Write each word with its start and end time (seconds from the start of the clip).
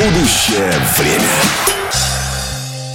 Будущее 0.00 0.72
время. 0.96 1.28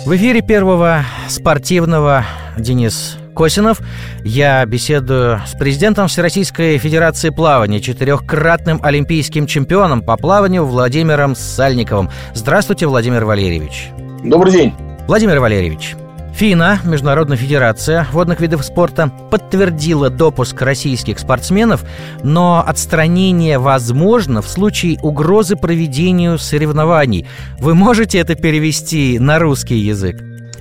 В 0.08 0.16
эфире 0.16 0.42
первого 0.42 1.06
спортивного 1.30 2.26
Денис 2.58 3.18
Косинов. 3.36 3.80
Я 4.24 4.66
беседую 4.66 5.40
с 5.46 5.52
президентом 5.52 6.08
Всероссийской 6.08 6.80
Федерации 6.80 7.30
плавания, 7.30 7.80
четырехкратным 7.80 8.80
олимпийским 8.82 9.46
чемпионом 9.46 10.02
по 10.02 10.18
плаванию 10.18 10.66
Владимиром 10.66 11.36
Сальниковым. 11.36 12.10
Здравствуйте, 12.34 12.88
Владимир 12.88 13.24
Валерьевич. 13.26 13.90
Добрый 14.24 14.52
день. 14.52 14.74
Владимир 15.06 15.40
Валерьевич, 15.40 15.96
ФИНА, 16.36 16.82
Международная 16.84 17.38
федерация 17.38 18.08
водных 18.12 18.42
видов 18.42 18.66
спорта, 18.66 19.10
подтвердила 19.32 20.10
допуск 20.10 20.62
российских 20.62 21.18
спортсменов, 21.18 21.86
но 22.24 22.62
отстранение 22.68 23.58
возможно 23.58 24.42
в 24.42 24.50
случае 24.50 25.00
угрозы 25.02 25.56
проведению 25.56 26.38
соревнований. 26.38 27.26
Вы 27.58 27.74
можете 27.74 28.20
это 28.20 28.36
перевести 28.36 29.18
на 29.18 29.40
русский 29.40 29.78
язык? 29.78 30.18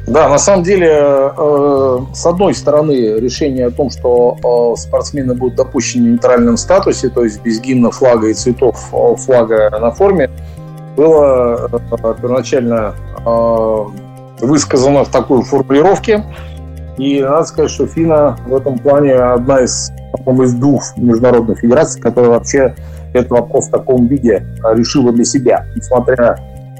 Да, 0.06 0.28
на 0.28 0.38
самом 0.38 0.62
деле, 0.62 0.92
э, 0.92 1.98
с 2.14 2.24
одной 2.24 2.54
стороны, 2.54 3.18
решение 3.18 3.66
о 3.66 3.70
том, 3.72 3.90
что 3.90 4.36
э, 4.76 4.80
спортсмены 4.80 5.34
будут 5.34 5.56
допущены 5.56 6.06
в 6.06 6.12
нейтральном 6.12 6.56
статусе, 6.56 7.08
то 7.08 7.24
есть 7.24 7.42
без 7.42 7.60
гимна, 7.60 7.90
флага 7.90 8.28
и 8.28 8.34
цветов 8.34 8.76
э, 8.92 9.16
флага 9.16 9.70
на 9.70 9.90
форме, 9.90 10.30
было 10.96 11.68
первоначально 12.22 12.94
высказано 14.44 15.04
в 15.04 15.08
такой 15.08 15.42
формулировке. 15.42 16.24
И 16.98 17.20
надо 17.20 17.44
сказать, 17.44 17.70
что 17.70 17.86
ФИНА 17.86 18.38
в 18.46 18.54
этом 18.54 18.78
плане 18.78 19.14
одна 19.14 19.62
из, 19.62 19.90
из 20.26 20.54
двух 20.54 20.96
международных 20.96 21.58
федераций, 21.58 22.00
которая 22.00 22.30
вообще 22.30 22.74
этот 23.12 23.30
вопрос 23.30 23.68
в 23.68 23.70
таком 23.70 24.06
виде 24.06 24.44
решила 24.74 25.12
для 25.12 25.24
себя. 25.24 25.66
Несмотря 25.74 26.38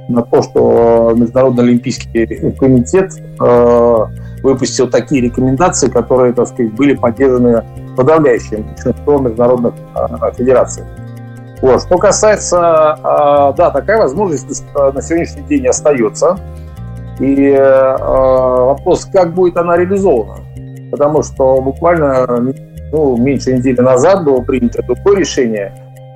на 0.09 0.23
то, 0.23 0.43
что 0.43 1.13
Международный 1.17 1.65
олимпийский 1.65 2.27
комитет 2.59 3.13
э, 3.41 3.97
выпустил 4.43 4.89
такие 4.89 5.23
рекомендации, 5.23 5.89
которые, 5.89 6.33
так 6.35 6.49
сказать, 6.49 6.73
были 6.75 6.95
поддержаны 6.95 7.65
подавляющим 7.97 8.65
большинством 8.65 9.25
международных 9.25 9.75
э, 9.95 10.33
федераций. 10.37 10.85
Вот. 11.63 11.83
Что 11.83 11.97
касается, 11.97 12.99
э, 12.99 13.57
да, 13.57 13.71
такая 13.71 13.99
возможность 13.99 14.65
на 14.75 15.01
сегодняшний 15.01 15.43
день 15.43 15.67
остается. 15.67 16.39
И 17.21 17.51
э, 17.51 17.97
вопрос, 17.99 19.05
как 19.13 19.35
будет 19.35 19.57
она 19.57 19.77
реализована. 19.77 20.43
Потому 20.91 21.23
что 21.23 21.61
буквально 21.61 22.27
ну, 22.93 23.17
меньше 23.17 23.57
недели 23.57 23.81
назад 23.81 24.25
было 24.25 24.41
принято 24.41 24.83
такое 24.83 25.19
решение 25.19 25.73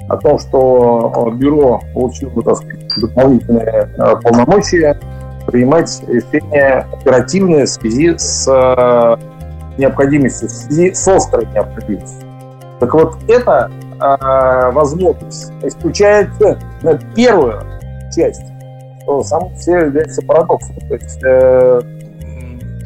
о 0.08 0.16
том, 0.16 0.38
что 0.38 1.32
бюро 1.36 1.80
получило 1.94 2.42
так 2.42 2.56
сказать, 2.56 2.88
дополнительные 3.00 3.88
э, 3.96 4.16
полномочия 4.22 4.98
принимать 5.46 6.02
решения 6.06 6.86
оперативные 6.92 7.64
в 7.64 7.68
связи 7.68 8.14
с 8.16 8.46
э, 8.48 9.16
необходимостью, 9.78 10.48
в 10.48 10.52
связи 10.52 10.92
с 10.92 11.08
острой 11.08 11.46
необходимостью. 11.54 12.28
Так 12.80 12.94
вот, 12.94 13.16
эта 13.28 13.70
э, 14.00 14.70
возможность 14.72 15.52
исключает 15.62 16.28
э, 16.40 16.56
первую 17.14 17.62
часть 18.14 18.44
что 19.08 19.22
сам 19.22 19.54
все 19.56 19.78
является 19.78 20.20
парадоксом. 20.22 20.76
То 20.88 20.94
есть, 20.94 21.22
э, 21.24 21.80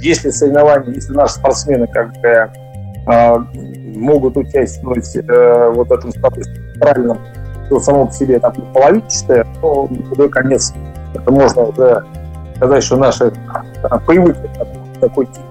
если 0.01 0.31
соревнования, 0.31 0.95
если 0.95 1.13
наши 1.13 1.35
спортсмены 1.35 1.89
как 1.89 2.13
бы 2.21 2.29
э, 2.29 3.39
могут 3.97 4.37
участвовать 4.37 5.17
э, 5.17 5.71
вот 5.75 5.89
в 5.89 5.93
этом 5.93 6.13
статусе 6.13 6.51
правильном, 6.79 7.19
то 7.69 7.81
само 7.81 8.07
по 8.07 8.13
себе 8.13 8.39
там 8.39 8.53
половинчатое, 8.73 9.47
то 9.61 9.89
худой 10.09 10.29
конец 10.29 10.73
это 11.15 11.31
можно 11.33 11.63
уже 11.63 12.05
сказать, 12.57 12.85
что 12.85 12.97
наши 12.97 13.25
э, 13.25 13.99
привыкли 14.07 14.49
к 14.95 15.01
такой 15.01 15.27
тип. 15.27 15.43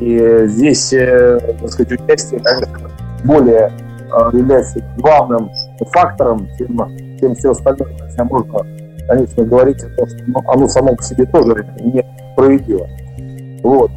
И 0.00 0.46
здесь, 0.46 0.92
э, 0.92 1.38
так 1.60 1.70
сказать, 1.70 2.00
участие, 2.00 2.40
конечно, 2.40 2.90
более 3.24 3.70
э, 3.70 4.36
является 4.36 4.82
главным 4.96 5.50
фактором, 5.92 6.48
чем, 6.58 7.18
чем 7.20 7.34
все 7.36 7.50
остальное. 7.52 7.96
Хотя 7.98 8.24
можно 8.24 8.75
конечно, 9.06 9.44
говорить 9.44 9.82
о 9.82 9.88
том, 9.90 10.08
что 10.08 10.50
оно 10.50 10.68
само 10.68 10.94
по 10.96 11.02
себе 11.02 11.26
тоже 11.26 11.66
не 11.80 12.04
справедливо. 12.32 12.88
Вот. 13.62 13.90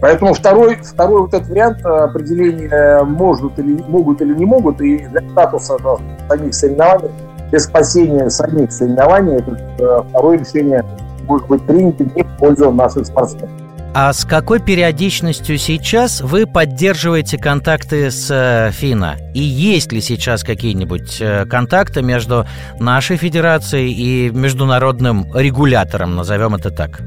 Поэтому 0.00 0.34
второй, 0.34 0.76
второй 0.76 1.22
вот 1.22 1.34
этот 1.34 1.48
вариант 1.48 1.84
определения 1.84 3.02
могут 3.04 3.58
или, 3.58 3.82
могут 3.88 4.20
или 4.20 4.34
не 4.34 4.44
могут, 4.44 4.80
и 4.80 4.98
для 4.98 5.22
статуса 5.30 5.76
да, 5.82 5.96
самих 6.28 6.54
соревнований, 6.54 7.10
для 7.50 7.60
спасения 7.60 8.28
самих 8.28 8.72
соревнований, 8.72 9.36
это 9.36 9.58
э, 9.78 10.02
второе 10.08 10.38
решение 10.38 10.84
может 11.26 11.46
быть 11.46 11.62
принято 11.66 12.04
не 12.04 12.22
в 12.22 12.36
пользу 12.38 12.70
наших 12.72 13.06
спортсменов. 13.06 13.65
А 13.98 14.12
с 14.12 14.26
какой 14.26 14.60
периодичностью 14.60 15.56
сейчас 15.56 16.20
вы 16.20 16.46
поддерживаете 16.46 17.38
контакты 17.38 18.10
с 18.10 18.28
э, 18.30 18.70
ФИНА? 18.70 19.16
И 19.32 19.40
есть 19.40 19.90
ли 19.90 20.02
сейчас 20.02 20.44
какие-нибудь 20.44 21.16
э, 21.18 21.46
контакты 21.46 22.02
между 22.02 22.44
нашей 22.78 23.16
федерацией 23.16 23.94
и 23.94 24.28
международным 24.28 25.34
регулятором, 25.34 26.14
назовем 26.14 26.56
это 26.56 26.68
так? 26.68 27.00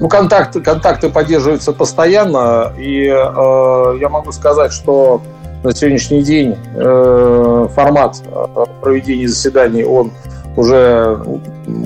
Ну, 0.00 0.08
контакты, 0.08 0.60
контакты 0.60 1.10
поддерживаются 1.10 1.72
постоянно, 1.72 2.72
и 2.76 3.06
э, 3.06 3.98
я 4.00 4.08
могу 4.08 4.32
сказать, 4.32 4.72
что 4.72 5.22
на 5.62 5.72
сегодняшний 5.72 6.24
день 6.24 6.56
э, 6.74 7.68
формат 7.72 8.16
э, 8.26 8.64
проведения 8.80 9.28
заседаний, 9.28 9.84
он 9.84 10.10
уже 10.56 11.22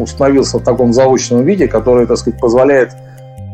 установился 0.01 0.61
в 0.61 0.65
таком 0.65 0.95
заочном 0.95 1.45
виде, 1.45 1.69
который, 1.69 2.07
так 2.07 2.17
сказать, 2.17 2.41
позволяет 2.41 2.95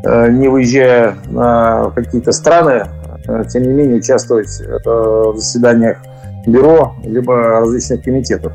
не 0.05 0.49
выезжая 0.49 1.17
на 1.27 1.91
какие-то 1.95 2.33
страны, 2.33 2.87
э, 3.27 3.45
тем 3.49 3.63
не 3.63 3.73
менее 3.73 3.99
участвовать 3.99 4.61
э, 4.61 4.79
в 4.85 5.37
заседаниях 5.37 5.99
бюро 6.47 6.95
либо 7.05 7.37
различных 7.37 8.03
комитетов. 8.03 8.53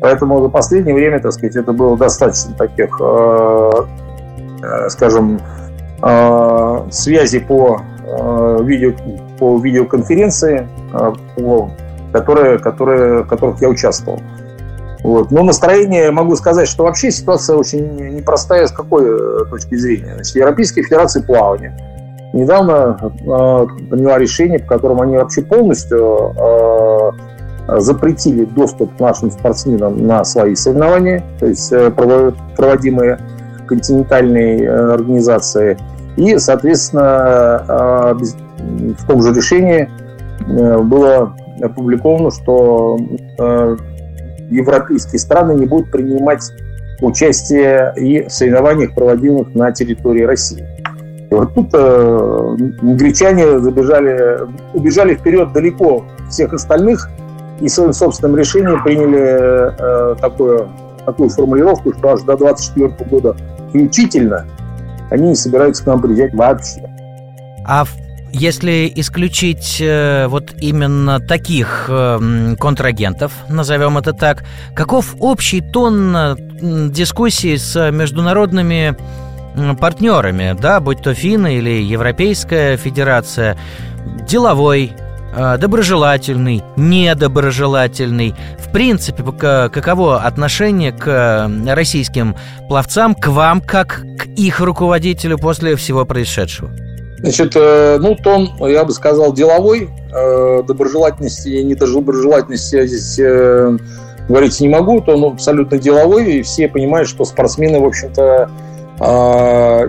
Поэтому 0.00 0.42
за 0.42 0.48
последнее 0.48 0.94
время, 0.94 1.20
так 1.20 1.32
сказать, 1.32 1.56
это 1.56 1.72
было 1.72 1.96
достаточно 1.96 2.54
таких, 2.54 3.00
скажем, 4.90 5.40
связей 6.90 7.40
по 7.40 7.80
видео 8.62 8.92
по 9.38 9.58
видеоконференции, 9.58 10.68
по, 11.34 11.70
которые, 12.12 12.58
которые, 12.58 13.22
в 13.22 13.26
которых 13.26 13.60
я 13.62 13.68
участвовал. 13.68 14.20
Вот. 15.06 15.30
Но 15.30 15.44
настроение, 15.44 16.10
могу 16.10 16.34
сказать, 16.34 16.66
что 16.66 16.82
вообще 16.82 17.12
ситуация 17.12 17.54
очень 17.54 17.94
непростая 18.16 18.66
с 18.66 18.72
какой 18.72 19.04
э, 19.04 19.44
точки 19.48 19.76
зрения. 19.76 20.14
Значит, 20.14 20.34
Европейская 20.34 20.82
Федерация 20.82 21.22
плавания 21.22 21.78
недавно 22.32 22.98
э, 23.00 23.66
приняла 23.88 24.18
решение, 24.18 24.58
по 24.58 24.66
которому 24.66 25.02
они 25.02 25.16
вообще 25.16 25.42
полностью 25.42 26.34
э, 26.36 27.10
запретили 27.78 28.46
доступ 28.46 28.96
к 28.96 29.00
нашим 29.00 29.30
спортсменам 29.30 30.04
на 30.04 30.24
свои 30.24 30.56
соревнования, 30.56 31.22
то 31.38 31.46
есть 31.46 31.72
э, 31.72 31.88
проводимые 32.56 33.20
континентальной 33.68 34.60
э, 34.60 34.92
организации. 34.92 35.78
И, 36.16 36.36
соответственно, 36.38 37.64
э, 37.68 38.14
в 38.98 39.06
том 39.06 39.22
же 39.22 39.32
решении 39.32 39.88
э, 40.48 40.78
было 40.78 41.32
опубликовано, 41.62 42.32
что 42.32 42.98
э, 43.38 43.76
европейские 44.50 45.18
страны 45.18 45.52
не 45.52 45.66
будут 45.66 45.90
принимать 45.90 46.42
участие 47.00 47.92
и 47.96 48.22
в 48.22 48.30
соревнованиях, 48.30 48.94
проводимых 48.94 49.54
на 49.54 49.72
территории 49.72 50.22
России. 50.22 50.66
И 51.30 51.34
вот 51.34 51.54
тут 51.54 51.70
э, 51.72 52.56
англичане 52.82 53.58
забежали, 53.58 54.40
убежали 54.72 55.14
вперед 55.14 55.52
далеко 55.52 56.04
всех 56.30 56.52
остальных 56.52 57.08
и 57.60 57.68
своим 57.68 57.92
собственным 57.92 58.36
решением 58.36 58.82
приняли 58.82 60.12
э, 60.12 60.14
такую, 60.20 60.68
такую 61.04 61.28
формулировку, 61.30 61.92
что 61.92 62.10
аж 62.10 62.20
до 62.20 62.36
2024 62.36 63.10
года 63.10 63.36
включительно 63.68 64.46
они 65.10 65.30
не 65.30 65.34
собираются 65.34 65.82
к 65.82 65.86
нам 65.86 66.00
приезжать 66.00 66.34
вообще. 66.34 66.82
А 67.66 67.84
в 67.84 68.05
если 68.38 68.92
исключить 68.94 69.78
э, 69.80 70.26
вот 70.28 70.52
именно 70.60 71.20
таких 71.20 71.86
э, 71.88 72.54
контрагентов, 72.58 73.32
назовем 73.48 73.96
это 73.98 74.12
так, 74.12 74.44
каков 74.74 75.14
общий 75.20 75.60
тон 75.60 76.14
э, 76.14 76.36
дискуссии 76.90 77.56
с 77.56 77.90
международными 77.90 78.96
партнерами, 79.80 80.54
да, 80.60 80.80
будь 80.80 81.02
то 81.02 81.14
ФИНА 81.14 81.56
или 81.56 81.82
Европейская 81.82 82.76
Федерация, 82.76 83.56
деловой, 84.28 84.92
э, 85.34 85.56
доброжелательный, 85.58 86.62
недоброжелательный. 86.76 88.34
В 88.58 88.70
принципе, 88.70 89.22
каково 89.22 90.20
отношение 90.22 90.92
к 90.92 91.50
российским 91.68 92.36
пловцам, 92.68 93.14
к 93.14 93.28
вам, 93.28 93.62
как 93.62 94.02
к 94.18 94.26
их 94.36 94.60
руководителю 94.60 95.38
после 95.38 95.74
всего 95.76 96.04
происшедшего? 96.04 96.85
Значит, 97.26 97.56
э, 97.56 97.98
ну, 98.00 98.14
тон, 98.14 98.52
я 98.60 98.84
бы 98.84 98.92
сказал, 98.92 99.32
деловой, 99.32 99.90
э, 100.14 100.62
доброжелательности 100.62 101.48
и 101.48 101.64
недоброжелательности 101.64 102.86
здесь 102.86 103.18
э, 103.18 103.76
говорить 104.28 104.60
не 104.60 104.68
могу, 104.68 105.00
то 105.00 105.16
он 105.16 105.32
абсолютно 105.32 105.76
деловой, 105.76 106.34
и 106.34 106.42
все 106.42 106.68
понимают, 106.68 107.08
что 107.08 107.24
спортсмены, 107.24 107.80
в 107.80 107.84
общем-то, 107.84 108.48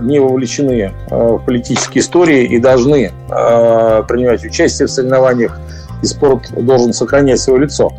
не 0.01 0.19
вовлечены 0.19 0.92
в 1.10 1.38
политические 1.45 2.01
истории 2.01 2.44
и 2.44 2.60
должны 2.60 3.13
принимать 3.30 4.44
участие 4.44 4.88
в 4.88 4.92
соревнованиях, 4.92 5.57
и 6.01 6.06
спорт 6.07 6.51
должен 6.51 6.92
сохранять 6.92 7.39
свое 7.39 7.62
лицо. 7.62 7.94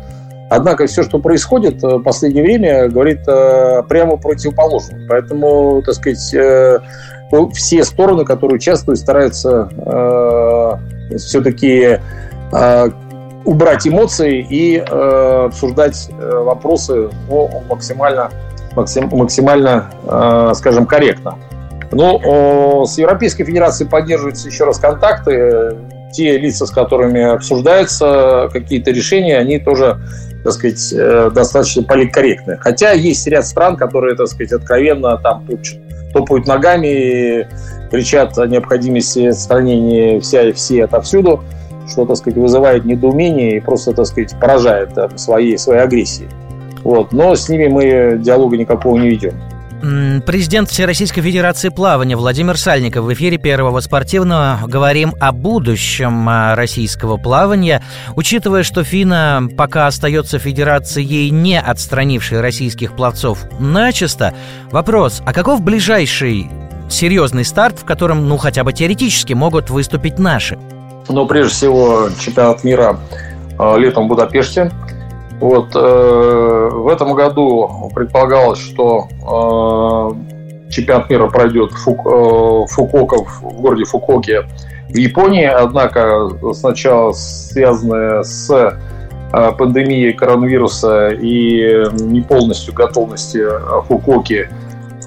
Однако 0.49 0.87
все, 0.87 1.03
что 1.03 1.19
происходит 1.19 1.81
в 1.81 1.99
последнее 1.99 2.43
время, 2.43 2.89
говорит 2.89 3.23
прямо 3.23 4.17
противоположное. 4.17 5.07
Поэтому, 5.07 5.81
так 5.83 5.95
сказать, 5.95 6.33
э, 6.33 6.79
все 7.53 7.83
стороны, 7.83 8.25
которые 8.25 8.55
участвуют, 8.55 8.99
стараются 8.99 9.69
все-таки 11.17 11.99
убрать 13.45 13.87
эмоции 13.87 14.45
и 14.47 14.77
обсуждать 14.77 16.09
э, 16.09 16.37
вопросы 16.43 17.09
ну, 17.29 17.49
максимально 17.69 18.29
максим, 18.75 19.09
максимально, 19.11 19.89
э, 20.05 20.51
скажем, 20.55 20.85
корректно. 20.85 21.37
Ну, 21.91 22.85
с 22.85 22.97
Европейской 22.99 23.43
Федерацией 23.43 23.89
поддерживаются 23.89 24.47
еще 24.47 24.65
раз 24.65 24.77
контакты. 24.77 25.75
Те 26.13 26.37
лица, 26.37 26.65
с 26.65 26.71
которыми 26.71 27.21
обсуждаются 27.21 28.49
какие-то 28.51 28.91
решения, 28.91 29.37
они 29.37 29.59
тоже, 29.59 29.99
так 30.43 30.53
сказать, 30.53 30.93
э, 30.93 31.31
достаточно 31.33 31.83
политкорректны. 31.83 32.57
Хотя 32.57 32.91
есть 32.91 33.27
ряд 33.27 33.45
стран, 33.45 33.75
которые, 33.75 34.15
так 34.15 34.27
сказать, 34.27 34.51
откровенно 34.51 35.17
там 35.17 35.45
топают 36.13 36.47
ногами 36.47 36.87
и 36.87 37.47
кричат 37.91 38.37
о 38.37 38.47
необходимости 38.47 39.27
отстранения 39.27 40.19
вся 40.19 40.49
и 40.49 40.51
все 40.51 40.85
отовсюду, 40.85 41.43
что, 41.87 42.05
так 42.05 42.17
сказать, 42.17 42.37
вызывает 42.37 42.85
недоумение 42.85 43.57
и 43.57 43.59
просто, 43.59 43.93
так 43.93 44.05
сказать, 44.05 44.33
поражает 44.39 44.91
своей, 45.17 45.57
своей 45.57 45.81
агрессией. 45.81 46.29
Вот. 46.83 47.11
Но 47.11 47.35
с 47.35 47.49
ними 47.49 47.67
мы 47.67 48.17
диалога 48.19 48.57
никакого 48.57 48.97
не 48.97 49.09
ведем. 49.09 49.33
Президент 49.81 50.69
Всероссийской 50.69 51.23
Федерации 51.23 51.69
плавания 51.69 52.17
Владимир 52.17 52.57
Сальников 52.57 53.05
в 53.05 53.13
эфире 53.13 53.37
Первого 53.37 53.79
спортивного 53.79 54.59
говорим 54.67 55.13
о 55.21 55.31
будущем 55.31 56.27
а, 56.27 56.53
российского 56.55 57.15
плавания. 57.15 57.81
Учитывая, 58.17 58.63
что 58.63 58.83
ФИНА 58.83 59.47
пока 59.57 59.87
остается 59.87 60.37
федерацией, 60.37 61.29
не 61.29 61.57
отстранившей 61.57 62.41
российских 62.41 62.93
пловцов 62.93 63.45
начисто, 63.57 64.33
вопрос, 64.69 65.21
а 65.25 65.31
каков 65.31 65.61
ближайший 65.61 66.49
серьезный 66.89 67.45
старт, 67.45 67.79
в 67.79 67.85
котором, 67.85 68.27
ну, 68.27 68.35
хотя 68.35 68.65
бы 68.65 68.73
теоретически 68.73 69.31
могут 69.31 69.69
выступить 69.69 70.19
наши? 70.19 70.59
Ну, 71.07 71.25
прежде 71.25 71.53
всего, 71.53 72.09
чемпионат 72.19 72.65
мира 72.65 72.99
а, 73.57 73.77
летом 73.77 74.07
в 74.07 74.09
Будапеште– 74.09 74.73
вот, 75.39 75.73
э, 75.73 76.69
в 76.73 76.87
этом 76.89 77.13
году 77.13 77.89
предполагалось, 77.95 78.59
что 78.59 79.07
э, 79.09 80.69
чемпионат 80.69 81.09
мира 81.09 81.27
пройдет 81.27 81.71
Фук, 81.71 82.05
э, 82.05 82.65
Фукока, 82.73 83.23
в 83.23 83.61
городе 83.61 83.85
Фукоке 83.85 84.43
в 84.89 84.97
Японии, 84.97 85.45
однако 85.45 86.29
сначала 86.53 87.13
связанное 87.13 88.23
с 88.23 88.49
э, 88.51 89.51
пандемией 89.57 90.11
коронавируса 90.11 91.09
и 91.09 91.85
не 92.01 92.19
полностью 92.21 92.73
готовности 92.73 93.45
Фукоки 93.87 94.49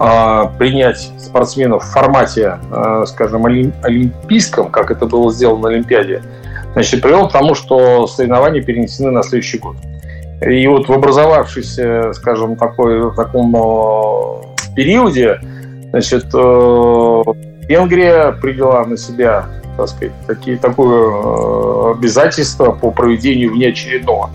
э, 0.00 0.42
принять 0.58 1.10
спортсменов 1.18 1.84
в 1.84 1.92
формате, 1.92 2.58
э, 2.70 3.04
скажем, 3.06 3.44
олимпийском, 3.44 4.70
как 4.70 4.90
это 4.90 5.04
было 5.04 5.30
сделано 5.30 5.64
на 5.64 5.68
Олимпиаде, 5.74 6.22
значит, 6.72 7.02
привел 7.02 7.28
к 7.28 7.32
тому, 7.32 7.54
что 7.54 8.06
соревнования 8.06 8.62
перенесены 8.62 9.10
на 9.10 9.22
следующий 9.22 9.58
год. 9.58 9.76
И 10.46 10.66
вот 10.66 10.88
в 10.88 10.92
образовавшейся, 10.92 12.12
скажем, 12.14 12.56
такой, 12.56 13.10
в 13.10 13.14
таком 13.14 13.54
э, 13.54 14.74
периоде, 14.74 15.38
значит, 15.90 16.26
э, 16.34 17.22
Венгрия 17.68 18.32
приняла 18.32 18.84
на 18.84 18.96
себя, 18.96 19.46
так 19.76 19.88
сказать, 19.88 20.12
такие, 20.26 20.56
такое 20.56 21.10
э, 21.10 21.92
обязательство 21.92 22.72
по 22.72 22.90
проведению 22.90 23.52
внеочередного 23.52 24.30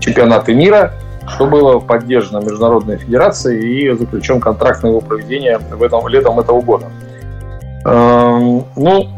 чемпионата 0.00 0.54
мира, 0.54 0.94
что 1.28 1.46
было 1.46 1.78
поддержано 1.78 2.42
Международной 2.42 2.96
Федерацией 2.96 3.92
и 3.92 3.98
заключен 3.98 4.40
контракт 4.40 4.82
на 4.82 4.88
его 4.88 5.00
проведение 5.00 5.58
в 5.58 5.82
этом, 5.82 6.08
летом 6.08 6.40
этого 6.40 6.62
года. 6.62 6.86
Эм, 7.84 8.64
ну, 8.76 9.08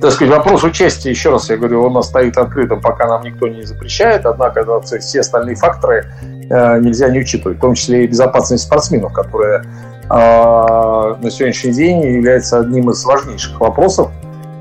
так 0.00 0.10
сказать, 0.10 0.34
вопрос 0.34 0.64
участия, 0.64 1.10
еще 1.10 1.30
раз 1.30 1.48
я 1.48 1.56
говорю, 1.56 1.84
он 1.84 2.02
стоит 2.02 2.36
открытым, 2.36 2.80
пока 2.80 3.06
нам 3.06 3.22
никто 3.22 3.46
не 3.46 3.62
запрещает, 3.62 4.26
однако 4.26 4.80
все 4.80 5.20
остальные 5.20 5.56
факторы 5.56 6.06
э, 6.50 6.80
нельзя 6.80 7.08
не 7.10 7.20
учитывать, 7.20 7.58
в 7.58 7.60
том 7.60 7.74
числе 7.74 8.04
и 8.04 8.06
безопасность 8.08 8.64
спортсменов, 8.64 9.12
которая 9.12 9.62
э, 9.62 9.64
на 10.10 11.30
сегодняшний 11.30 11.72
день 11.72 12.00
является 12.02 12.58
одним 12.58 12.90
из 12.90 13.04
важнейших 13.04 13.60
вопросов, 13.60 14.10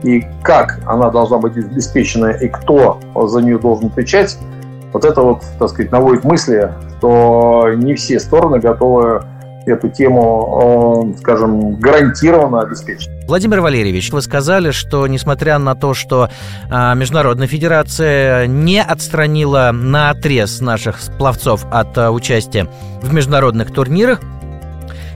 и 0.04 0.24
как 0.44 0.80
она 0.86 1.10
должна 1.10 1.38
быть 1.38 1.58
обеспечена, 1.58 2.28
и 2.28 2.48
кто 2.48 3.00
за 3.28 3.42
нее 3.42 3.58
должен 3.58 3.88
отвечать, 3.88 4.38
вот 4.94 5.06
это 5.06 5.22
вот, 5.22 5.44
так 5.58 5.70
сказать, 5.70 5.92
наводит 5.92 6.24
мысли, 6.24 6.72
что 6.98 7.70
не 7.76 7.96
все 7.96 8.20
стороны 8.20 8.60
готовы 8.60 9.24
эту 9.66 9.90
тему, 9.90 11.14
э, 11.16 11.20
скажем, 11.20 11.76
гарантированно 11.76 12.62
обеспечить. 12.62 13.10
Владимир 13.28 13.62
Валерьевич, 13.62 14.12
вы 14.12 14.22
сказали, 14.22 14.72
что 14.72 15.08
несмотря 15.08 15.58
на 15.58 15.76
то, 15.76 15.94
что 15.94 16.30
э, 16.70 16.96
Международная 16.96 17.48
Федерация 17.48 18.48
не 18.48 18.82
отстранила 18.82 19.72
на 19.74 20.10
отрез 20.10 20.62
наших 20.62 21.00
пловцов 21.18 21.66
от 21.72 21.98
э, 21.98 22.10
участия 22.10 22.68
в 23.02 23.14
международных 23.14 23.72
турнирах, 23.72 24.22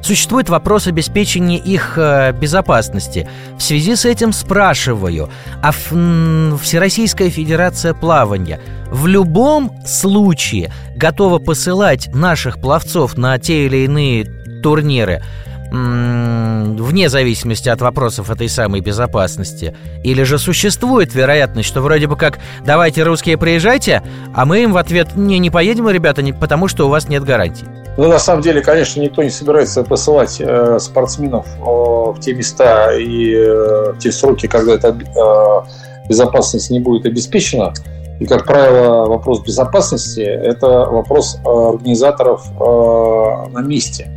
Существует 0.06 0.50
вопрос 0.50 0.86
обеспечения 0.86 1.58
их 1.58 1.98
безопасности. 2.40 3.28
В 3.58 3.64
связи 3.64 3.96
с 3.96 4.06
этим 4.06 4.34
спрашиваю, 4.34 5.32
а 5.64 5.72
Всероссийская 5.72 7.32
Федерация 7.32 7.96
плавания 7.96 8.62
в 8.92 9.08
любом 9.08 9.72
случае 9.84 10.72
готова 10.96 11.40
посылать 11.40 12.14
наших 12.14 12.62
пловцов 12.62 13.18
на 13.18 13.40
те 13.40 13.66
или 13.66 13.78
иные 13.78 14.26
турниры 14.62 15.24
вне 15.72 17.10
зависимости 17.10 17.68
от 17.70 17.82
вопросов 17.82 18.30
этой 18.30 18.48
самой 18.48 18.82
безопасности? 18.82 19.76
Или 20.04 20.22
же 20.22 20.38
существует 20.38 21.16
вероятность, 21.16 21.68
что 21.68 21.82
вроде 21.82 22.06
бы 22.06 22.16
как 22.16 22.38
«давайте, 22.64 23.02
русские, 23.02 23.40
приезжайте», 23.40 24.04
а 24.36 24.46
мы 24.46 24.62
им 24.62 24.72
в 24.72 24.78
ответ 24.78 25.16
«не, 25.16 25.40
не 25.40 25.50
поедем, 25.50 25.90
ребята, 25.90 26.22
не, 26.22 26.32
потому 26.32 26.68
что 26.68 26.86
у 26.86 26.90
вас 26.90 27.10
нет 27.10 27.24
гарантий»? 27.24 27.66
Ну, 27.98 28.10
на 28.10 28.20
самом 28.20 28.42
деле, 28.42 28.62
конечно, 28.62 29.00
никто 29.00 29.24
не 29.24 29.30
собирается 29.30 29.84
посылать 29.84 30.38
э, 30.40 30.80
спортсменов 30.80 31.46
э, 31.60 31.62
в 31.64 32.18
те 32.20 32.34
места 32.34 32.94
и 32.94 33.34
э, 33.34 33.94
в 33.94 34.00
те 34.00 34.12
сроки, 34.12 34.48
когда 34.48 34.74
эта 34.74 34.90
э, 34.90 36.08
безопасность 36.10 36.70
не 36.72 36.82
будет 36.82 37.06
обеспечена. 37.06 37.74
И, 38.20 38.26
как 38.26 38.46
правило, 38.46 39.06
вопрос 39.08 39.42
безопасности– 39.42 40.22
это 40.22 40.68
вопрос 40.68 41.38
э, 41.38 41.50
организаторов 41.50 42.46
э, 42.60 43.50
на 43.52 43.60
месте. 43.60 44.08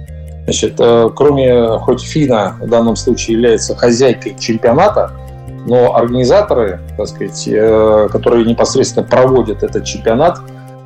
Значит, 0.44 0.74
э, 0.78 1.10
кроме, 1.14 1.78
хоть 1.78 2.02
ФИНА 2.02 2.56
в 2.60 2.68
данном 2.68 2.96
случае 2.96 3.36
является 3.36 3.76
хозяйкой 3.76 4.36
чемпионата, 4.38 5.12
но 5.66 5.94
организаторы, 5.96 6.80
так 6.96 7.08
сказать, 7.08 7.44
которые 8.10 8.46
непосредственно 8.46 9.04
проводят 9.04 9.62
этот 9.62 9.84
чемпионат, 9.84 10.38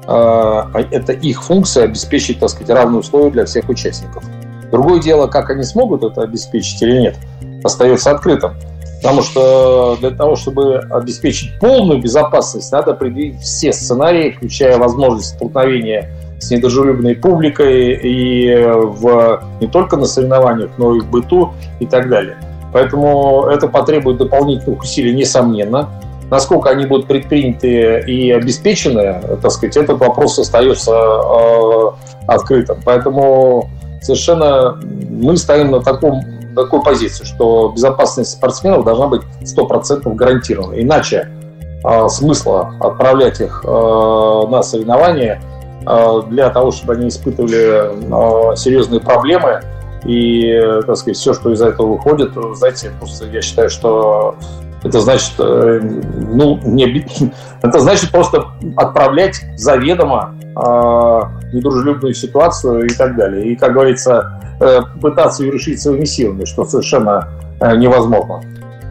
это 0.05 1.13
их 1.13 1.43
функция 1.43 1.85
обеспечить, 1.85 2.41
так 2.41 2.49
сказать, 2.51 2.71
равные 2.71 3.01
условия 3.01 3.31
для 3.31 3.45
всех 3.45 3.69
участников. 3.69 4.25
Другое 4.71 5.01
дело, 5.01 5.27
как 5.27 5.51
они 5.51 5.65
смогут 5.65 6.03
это 6.03 6.23
обеспечить 6.23 6.81
или 6.83 6.99
нет, 6.99 7.17
остается 7.63 8.11
открытым. 8.11 8.53
Потому 9.03 9.23
что 9.23 9.97
для 10.01 10.11
того, 10.11 10.37
чтобы 10.37 10.79
обеспечить 10.79 11.59
полную 11.59 12.01
безопасность, 12.01 12.71
надо 12.71 12.95
предвидеть 12.95 13.41
все 13.41 13.73
сценарии, 13.73 14.31
включая 14.31 14.79
возможность 14.79 15.31
столкновения 15.31 16.09
с 16.41 16.51
недружелюбной 16.51 17.17
публикой 17.17 17.95
и 17.95 18.55
в, 18.65 19.43
не 19.61 19.67
только 19.67 19.97
на 19.97 20.07
соревнованиях, 20.07 20.71
но 20.79 20.97
и 20.97 21.01
в 21.01 21.11
быту 21.11 21.53
и 21.81 21.87
так 21.87 22.09
далее. 22.09 22.37
Поэтому 22.73 23.47
это 23.47 23.69
потребует 23.69 24.19
дополнительных 24.19 24.83
усилий, 24.83 25.15
несомненно. 25.15 25.89
Насколько 26.33 26.71
они 26.71 26.87
будут 26.87 27.09
предприняты 27.09 28.05
и 28.07 28.31
обеспечены, 28.31 29.21
так 29.43 29.51
сказать, 29.51 29.77
этот 29.77 29.99
вопрос 29.99 30.39
остается 30.39 30.91
э, 30.91 31.91
открытым. 32.27 32.79
Поэтому 32.87 33.69
совершенно 34.01 34.81
мы 35.11 35.37
стоим 35.37 35.73
на 35.73 35.83
таком 35.83 36.23
такую 36.57 36.83
позицию, 36.83 37.27
что 37.27 37.69
безопасность 37.77 38.31
спортсменов 38.31 38.83
должна 38.87 39.09
быть 39.09 39.21
100% 39.43 40.11
гарантирована. 40.15 40.81
Иначе 40.81 41.29
э, 41.85 42.09
смысла 42.09 42.77
отправлять 42.81 43.39
их 43.43 43.63
э, 43.67 43.69
на 43.69 44.63
соревнования 44.63 45.39
э, 45.87 46.23
для 46.31 46.49
того, 46.49 46.71
чтобы 46.71 46.95
они 46.95 47.09
испытывали 47.09 48.53
э, 48.53 48.57
серьезные 48.57 49.03
проблемы 49.03 49.61
и, 50.07 50.81
так 50.87 50.97
сказать, 50.97 51.19
все, 51.19 51.35
что 51.35 51.53
из 51.53 51.61
этого 51.61 51.89
выходит, 51.89 52.31
знаете, 52.55 52.91
просто 52.99 53.27
я 53.27 53.43
считаю, 53.43 53.69
что 53.69 54.37
Это 54.83 55.01
значит, 55.01 55.33
э, 55.39 55.81
ну, 55.81 56.59
не, 56.65 57.07
это 57.63 57.81
значит 57.81 58.11
просто 58.11 58.47
отправлять 58.77 59.41
заведомо 59.57 60.35
э, 60.41 61.55
недружелюбную 61.55 62.15
ситуацию 62.15 62.87
и 62.87 62.95
так 62.95 63.17
далее. 63.17 63.53
И, 63.53 63.57
как 63.57 63.73
говорится, 63.73 64.41
э, 64.61 64.81
пытаться 65.01 65.45
ее 65.45 65.53
решить 65.53 65.81
своими 65.81 66.05
силами, 66.05 66.45
что 66.45 66.65
совершенно 66.65 67.29
э, 67.61 67.77
невозможно. 67.77 68.41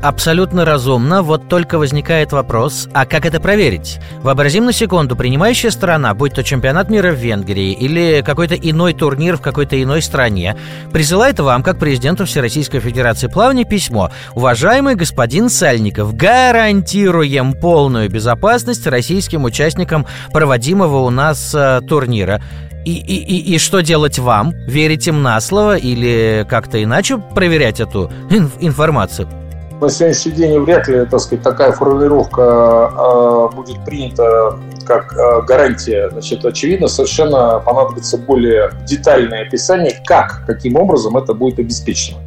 Абсолютно 0.02 0.66
разумно, 0.66 1.22
вот 1.22 1.48
только 1.48 1.78
возникает 1.78 2.32
вопрос, 2.32 2.90
а 2.92 3.06
как 3.06 3.24
это 3.24 3.40
проверить? 3.40 4.00
Вообразим 4.24 4.66
на 4.66 4.74
секунду, 4.74 5.16
принимающая 5.16 5.70
сторона, 5.70 6.16
будь 6.16 6.34
то 6.34 6.44
чемпионат 6.44 6.90
мира 6.90 7.12
в 7.12 7.18
Венгрии 7.18 7.72
или 7.72 8.24
какой-то 8.26 8.56
иной 8.56 8.94
турнир 8.94 9.38
в 9.38 9.42
какой-то 9.42 9.82
иной 9.82 10.02
стране, 10.02 10.58
присылает 10.92 11.40
вам, 11.40 11.62
как 11.62 11.78
президенту 11.78 12.26
Всероссийской 12.26 12.80
Федерации 12.80 13.28
плавания, 13.28 13.64
письмо 13.64 14.10
«Уважаемый 14.34 14.96
господин 14.96 15.52
Сальников, 15.52 16.16
гарантируем 16.16 17.54
полную 17.54 18.10
безопасность 18.10 18.88
российским 18.88 19.44
участникам 19.44 20.08
проводимого 20.34 21.02
у 21.02 21.12
нас 21.12 21.54
э, 21.54 21.80
турнира». 21.88 22.42
И, 22.86 22.94
и, 22.94 23.18
и, 23.18 23.54
и 23.54 23.58
что 23.60 23.82
делать 23.82 24.18
вам? 24.18 24.54
Верить 24.66 25.08
им 25.08 25.22
на 25.22 25.40
слово 25.40 25.78
или 25.78 26.44
как-то 26.50 26.82
иначе 26.82 27.20
проверять 27.20 27.80
эту 27.80 28.12
инф- 28.32 28.58
информацию? 28.60 29.41
На 29.82 29.90
сегодняшний 29.90 30.32
день 30.34 30.60
вряд 30.60 30.88
ли, 30.88 31.06
так 31.06 31.20
сказать, 31.20 31.44
такая 31.44 31.72
формулировка 31.72 32.92
э, 32.96 33.56
будет 33.56 33.84
принята 33.84 34.60
как 34.86 35.12
э, 35.18 35.42
гарантия. 35.42 36.10
Значит, 36.12 36.46
очевидно, 36.46 36.88
совершенно 36.88 37.60
понадобится 37.60 38.18
более 38.18 38.72
детальное 38.86 39.42
описание, 39.48 40.00
как, 40.06 40.44
каким 40.46 40.76
образом 40.76 41.18
это 41.18 41.34
будет 41.34 41.58
обеспечено. 41.58 42.20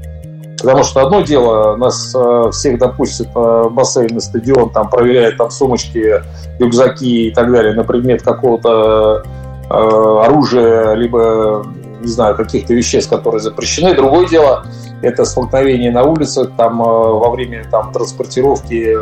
Потому 0.58 0.82
что 0.82 1.06
одно 1.06 1.20
дело, 1.20 1.76
нас 1.76 2.12
э, 2.16 2.50
всех 2.50 2.78
допустят 2.78 3.28
в 3.32 3.68
бассейн 3.70 4.14
на 4.14 4.20
стадион, 4.20 4.70
там 4.70 4.90
проверяют 4.90 5.37
там 5.37 5.50
сумочки, 5.50 6.23
рюкзаки 6.58 7.28
и 7.28 7.30
так 7.30 7.52
далее 7.52 7.75
на 7.75 7.84
предмет 7.84 8.23
какого-то 8.23 9.23
оружия, 9.68 10.92
либо, 10.94 11.64
не 12.04 12.11
знаю, 12.11 12.37
каких-то 12.37 12.75
веществ, 12.75 13.11
которые 13.11 13.40
запрещены. 13.40 13.94
Другое 13.94 14.28
дело, 14.28 14.66
это 15.02 15.25
столкновение 15.25 15.90
на 15.90 16.04
улице, 16.04 16.46
там, 16.56 16.80
э, 16.80 16.84
во 16.84 17.30
время 17.30 17.64
там, 17.70 17.92
транспортировки 17.92 18.96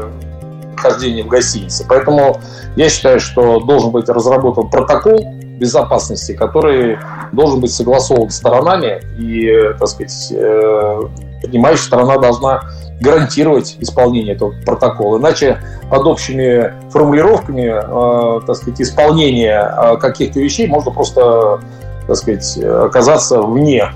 хождения 0.76 1.22
в 1.22 1.28
гостинице. 1.28 1.84
Поэтому 1.88 2.40
я 2.76 2.88
считаю, 2.88 3.20
что 3.20 3.60
должен 3.60 3.90
быть 3.90 4.08
разработан 4.08 4.68
протокол 4.68 5.34
безопасности, 5.58 6.32
который 6.32 6.98
должен 7.32 7.60
быть 7.60 7.72
согласован 7.72 8.30
сторонами, 8.30 9.00
и, 9.16 9.74
так 9.78 9.88
сказать, 9.88 10.32
э, 10.32 11.00
принимающая 11.42 11.84
сторона 11.84 12.18
должна 12.18 12.62
гарантировать 13.00 13.76
исполнение 13.80 14.34
этого 14.34 14.54
протокола. 14.64 15.18
Иначе 15.18 15.60
под 15.90 16.06
общими 16.06 16.72
формулировками, 16.90 17.66
э, 17.66 18.40
так 18.46 18.56
сказать, 18.56 18.80
исполнения 18.80 19.96
каких-то 20.00 20.40
вещей 20.40 20.66
можно 20.66 20.90
просто, 20.90 21.60
так 22.12 22.18
сказать, 22.18 22.58
оказаться 22.58 23.40
вне 23.40 23.90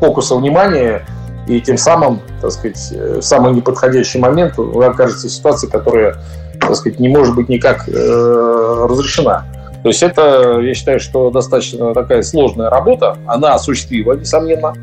фокуса 0.00 0.34
внимания, 0.34 1.06
и 1.46 1.60
тем 1.60 1.78
самым, 1.78 2.20
так 2.42 2.50
сказать, 2.50 2.90
в 2.90 3.22
самый 3.22 3.54
неподходящий 3.54 4.18
момент 4.18 4.58
вы 4.58 4.84
окажетесь 4.84 5.30
в 5.30 5.34
ситуации, 5.34 5.68
которая, 5.68 6.16
так 6.60 6.74
сказать, 6.74 6.98
не 6.98 7.08
может 7.08 7.34
быть 7.34 7.48
никак 7.48 7.88
э, 7.88 8.86
разрешена. 8.88 9.44
То 9.82 9.88
есть 9.88 10.02
это, 10.02 10.58
я 10.60 10.74
считаю, 10.74 11.00
что 11.00 11.30
достаточно 11.30 11.94
такая 11.94 12.22
сложная 12.22 12.68
работа, 12.68 13.16
она 13.26 13.54
осуществима, 13.54 14.14
несомненно. 14.14 14.74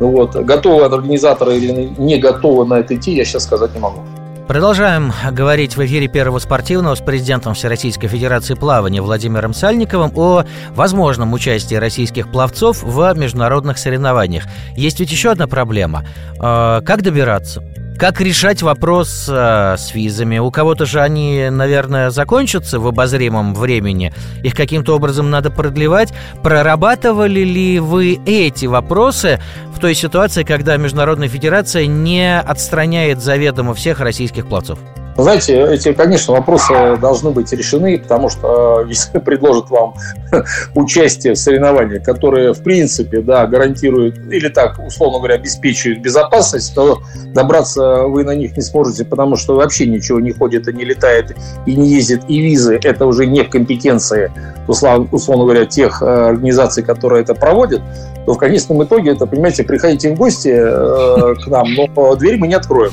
Ну 0.00 0.10
вот, 0.10 0.34
готовы 0.34 0.84
организаторы 0.84 1.56
или 1.56 1.92
не 1.98 2.16
готовы 2.16 2.64
на 2.66 2.80
это 2.80 2.96
идти, 2.96 3.14
я 3.14 3.24
сейчас 3.24 3.44
сказать 3.44 3.72
не 3.74 3.80
могу. 3.80 4.00
Продолжаем 4.50 5.12
говорить 5.30 5.76
в 5.76 5.86
эфире 5.86 6.08
Первого 6.08 6.40
спортивного 6.40 6.96
с 6.96 7.00
президентом 7.00 7.54
Всероссийской 7.54 8.08
Федерации 8.08 8.54
плавания 8.54 9.00
Владимиром 9.00 9.54
Сальниковым 9.54 10.10
о 10.16 10.42
возможном 10.70 11.32
участии 11.34 11.76
российских 11.76 12.32
пловцов 12.32 12.82
в 12.82 13.14
международных 13.14 13.78
соревнованиях. 13.78 14.46
Есть 14.74 14.98
ведь 14.98 15.12
еще 15.12 15.30
одна 15.30 15.46
проблема. 15.46 16.04
Э, 16.42 16.80
как 16.84 17.02
добираться? 17.02 17.62
Как 18.00 18.18
решать 18.22 18.62
вопрос 18.62 19.28
э, 19.28 19.74
с 19.76 19.94
визами? 19.94 20.38
У 20.38 20.50
кого-то 20.50 20.86
же 20.86 21.02
они, 21.02 21.50
наверное, 21.50 22.08
закончатся 22.08 22.80
в 22.80 22.86
обозримом 22.86 23.54
времени. 23.54 24.14
Их 24.42 24.54
каким-то 24.54 24.96
образом 24.96 25.28
надо 25.28 25.50
продлевать. 25.50 26.14
Прорабатывали 26.42 27.40
ли 27.40 27.78
вы 27.78 28.18
эти 28.24 28.64
вопросы 28.64 29.38
в 29.76 29.80
той 29.80 29.94
ситуации, 29.94 30.44
когда 30.44 30.78
Международная 30.78 31.28
Федерация 31.28 31.84
не 31.84 32.40
отстраняет 32.40 33.20
заведомо 33.20 33.74
всех 33.74 34.00
российских 34.00 34.48
пловцов? 34.48 34.78
Знаете, 35.22 35.62
эти, 35.70 35.92
конечно, 35.92 36.34
вопросы 36.34 36.96
должны 37.00 37.30
быть 37.30 37.52
решены, 37.52 37.98
потому 37.98 38.28
что 38.28 38.82
э, 38.84 38.88
если 38.88 39.18
предложат 39.24 39.70
вам 39.70 39.94
участие 40.74 41.34
в 41.34 41.38
соревнованиях, 41.38 42.02
которые, 42.02 42.54
в 42.54 42.62
принципе, 42.62 43.20
да, 43.20 43.46
гарантируют 43.46 44.18
или 44.18 44.48
так, 44.48 44.78
условно 44.78 45.18
говоря, 45.18 45.34
обеспечивают 45.34 46.00
безопасность, 46.00 46.74
то 46.74 47.02
добраться 47.34 48.04
вы 48.04 48.24
на 48.24 48.34
них 48.34 48.56
не 48.56 48.62
сможете, 48.62 49.04
потому 49.04 49.36
что 49.36 49.56
вообще 49.56 49.86
ничего 49.86 50.20
не 50.20 50.32
ходит 50.32 50.68
и 50.68 50.72
не 50.72 50.84
летает, 50.84 51.36
и 51.66 51.74
не 51.74 51.88
ездит, 51.88 52.22
и 52.28 52.40
визы– 52.40 52.78
это 52.82 53.06
уже 53.06 53.26
не 53.26 53.42
в 53.42 53.50
компетенции, 53.50 54.32
условно, 54.66 55.44
говоря, 55.44 55.66
тех 55.66 56.02
э, 56.02 56.06
организаций, 56.06 56.82
которые 56.82 57.22
это 57.22 57.34
проводят, 57.34 57.82
то 58.26 58.34
в 58.34 58.38
конечном 58.38 58.82
итоге 58.84 59.12
это, 59.12 59.26
понимаете, 59.26 59.64
приходите 59.64 60.14
в 60.14 60.16
гости 60.16 60.48
э, 60.48 61.34
к 61.34 61.46
нам, 61.48 61.66
но 61.74 62.14
дверь 62.16 62.38
мы 62.38 62.48
не 62.48 62.54
откроем. 62.54 62.92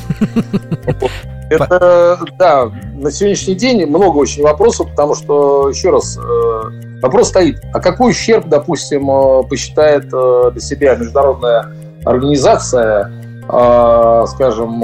Это, 1.50 2.20
да, 2.38 2.72
на 2.94 3.12
сегодняшний 3.12 3.56
день 3.56 3.86
много 3.86 4.18
очень 4.18 4.44
вопросов, 4.44 4.89
потому 4.89 5.16
что, 5.16 5.70
еще 5.70 5.92
раз, 5.92 6.18
э, 6.18 6.62
вопрос 7.01 7.30
стоит, 7.30 7.62
а 7.74 7.80
какой 7.80 8.12
ущерб, 8.12 8.48
допустим, 8.48 9.10
э, 9.10 9.44
посчитает 9.44 10.10
э, 10.12 10.51
для 10.51 10.62
себя 10.62 10.96
международная 10.96 11.74
организация, 12.06 13.12
скажем, 13.48 14.82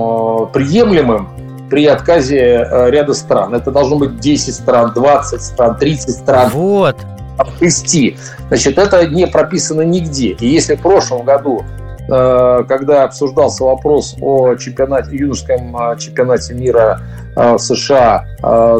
приемлемым 0.53 1.27
при 1.69 1.85
отказе 1.85 2.67
ряда 2.89 3.13
стран. 3.13 3.53
Это 3.53 3.71
должно 3.71 3.97
быть 3.97 4.19
10 4.19 4.55
стран, 4.55 4.93
20 4.93 5.41
стран, 5.41 5.77
30 5.77 6.15
стран. 6.15 6.49
Вот. 6.53 6.95
Обвести. 7.37 8.17
Значит, 8.47 8.77
это 8.77 9.05
не 9.07 9.27
прописано 9.27 9.81
нигде. 9.81 10.29
И 10.39 10.47
если 10.47 10.75
в 10.75 10.81
прошлом 10.81 11.25
году 11.25 11.63
когда 12.07 13.03
обсуждался 13.03 13.63
вопрос 13.63 14.15
о 14.21 14.55
чемпионате, 14.55 15.15
юношеском 15.15 15.75
э, 15.75 15.97
чемпионате 15.97 16.53
мира 16.53 17.01
э, 17.35 17.53
в 17.53 17.59
США 17.59 18.25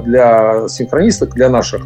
для 0.03 0.68
синхронисток, 0.68 1.34
для 1.34 1.50
наших, 1.50 1.86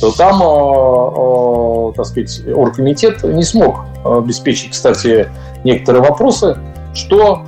то 0.00 0.10
там, 0.12 1.92
так 1.94 2.06
сказать, 2.06 2.40
оргкомитет 2.54 3.22
не 3.22 3.42
смог 3.42 3.80
обеспечить, 4.04 4.72
кстати, 4.72 5.28
некоторые 5.64 6.02
вопросы, 6.02 6.56
что 6.94 7.42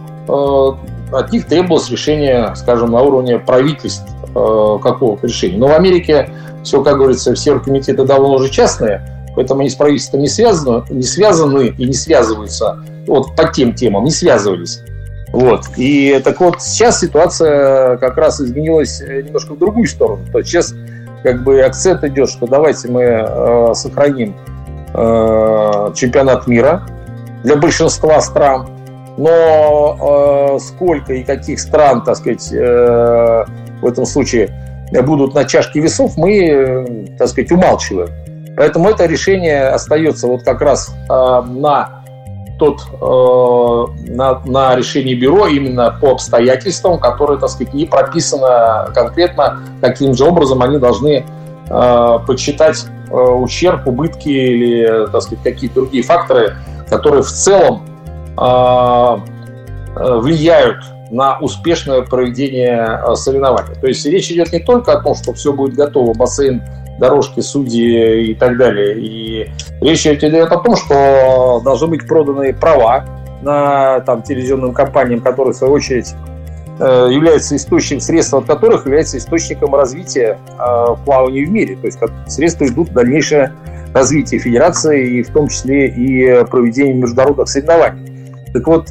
от 1.12 1.32
них 1.32 1.46
требовалось 1.46 1.90
решение, 1.90 2.54
скажем, 2.54 2.92
на 2.92 3.02
уровне 3.02 3.38
правительств 3.38 4.06
какого-то 4.34 5.26
решения. 5.26 5.58
Но 5.58 5.68
в 5.68 5.72
Америке 5.72 6.30
все, 6.62 6.82
как 6.82 6.96
говорится, 6.96 7.34
все 7.34 7.52
оргкомитеты 7.52 8.04
давно 8.04 8.34
уже 8.34 8.50
частные, 8.50 9.02
поэтому 9.34 9.60
они 9.60 9.68
с 9.68 9.74
правительством 9.74 10.20
не 10.20 10.28
связаны, 10.28 10.84
не 10.90 11.02
связаны 11.02 11.74
и 11.76 11.84
не 11.86 11.92
связываются 11.92 12.82
вот 13.06 13.36
по 13.36 13.48
тем 13.52 13.74
темам, 13.74 14.04
не 14.04 14.10
связывались. 14.10 14.82
Вот. 15.32 15.62
И 15.76 16.20
так 16.22 16.40
вот, 16.40 16.60
сейчас 16.60 17.00
ситуация 17.00 17.96
как 17.96 18.16
раз 18.16 18.40
изменилась 18.40 19.00
немножко 19.00 19.54
в 19.54 19.58
другую 19.58 19.86
сторону. 19.86 20.24
То 20.30 20.38
есть 20.38 20.50
сейчас 20.50 20.74
как 21.22 21.42
бы 21.42 21.62
акцент 21.62 22.04
идет, 22.04 22.28
что 22.28 22.46
давайте 22.46 22.88
мы 22.88 23.02
э, 23.02 23.74
сохраним 23.74 24.36
э, 24.92 25.92
чемпионат 25.94 26.46
мира 26.46 26.86
для 27.44 27.56
большинства 27.56 28.20
стран, 28.20 28.68
но 29.16 30.56
э, 30.56 30.58
сколько 30.58 31.14
и 31.14 31.22
каких 31.22 31.60
стран, 31.60 32.02
так 32.02 32.16
сказать, 32.16 32.52
э, 32.52 33.44
в 33.80 33.86
этом 33.86 34.04
случае 34.04 34.50
будут 35.00 35.34
на 35.34 35.44
чашке 35.44 35.80
весов, 35.80 36.16
мы, 36.16 36.44
э, 36.44 37.06
так 37.18 37.28
сказать, 37.28 37.50
умалчиваем. 37.52 38.10
Поэтому 38.56 38.90
это 38.90 39.06
решение 39.06 39.68
остается 39.68 40.26
вот 40.26 40.42
как 40.42 40.60
раз 40.60 40.94
э, 41.08 41.12
на 41.12 42.01
тот 42.62 42.82
э, 42.92 44.10
на, 44.12 44.40
на 44.44 44.76
решении 44.76 45.14
бюро 45.14 45.48
именно 45.48 45.98
по 46.00 46.12
обстоятельствам, 46.12 47.00
которые, 47.00 47.40
так 47.40 47.48
сказать, 47.50 47.74
не 47.74 47.86
прописано 47.86 48.88
конкретно, 48.94 49.58
каким 49.80 50.14
же 50.14 50.24
образом 50.24 50.62
они 50.62 50.78
должны 50.78 51.24
э, 51.68 52.18
подсчитать 52.24 52.84
э, 53.10 53.14
ущерб, 53.14 53.88
убытки 53.88 54.28
или, 54.28 55.08
так 55.10 55.22
сказать, 55.22 55.42
какие-то 55.42 55.80
другие 55.80 56.04
факторы, 56.04 56.56
которые 56.88 57.22
в 57.22 57.30
целом 57.30 57.82
э 58.36 59.16
влияют 59.94 60.78
на 61.10 61.38
успешное 61.38 62.00
проведение 62.00 63.00
э, 63.06 63.14
соревнований. 63.14 63.74
То 63.78 63.86
есть 63.86 64.06
речь 64.06 64.30
идет 64.30 64.52
не 64.52 64.60
только 64.60 64.92
о 64.92 65.02
том, 65.02 65.14
что 65.14 65.34
все 65.34 65.52
будет 65.52 65.74
готово, 65.74 66.14
бассейн 66.14 66.62
дорожки, 67.02 67.40
судьи 67.40 68.30
и 68.30 68.34
так 68.34 68.56
далее. 68.56 68.96
И 68.96 69.50
речь 69.80 70.06
идет 70.06 70.52
о 70.52 70.58
том, 70.58 70.76
что 70.76 71.60
должны 71.64 71.88
быть 71.88 72.06
проданы 72.06 72.54
права 72.54 73.04
на 73.42 74.00
там, 74.00 74.22
телевизионным 74.22 74.72
компаниям, 74.72 75.20
которые, 75.20 75.52
в 75.52 75.56
свою 75.56 75.72
очередь, 75.72 76.14
э, 76.78 77.08
является 77.10 77.56
источником, 77.56 78.00
средства 78.00 78.38
от 78.38 78.46
которых 78.46 78.86
является 78.86 79.18
источником 79.18 79.74
развития 79.74 80.38
э, 80.48 80.86
плавания 81.04 81.44
в 81.44 81.50
мире. 81.50 81.74
То 81.74 81.86
есть 81.86 81.98
как 81.98 82.10
средства 82.28 82.66
идут 82.66 82.90
в 82.90 82.92
дальнейшее 82.92 83.52
развитие 83.92 84.38
федерации 84.38 85.18
и 85.18 85.22
в 85.24 85.30
том 85.30 85.48
числе 85.48 85.88
и 85.88 86.44
проведение 86.44 86.94
международных 86.94 87.48
соревнований. 87.48 88.10
Так 88.54 88.66
вот, 88.66 88.90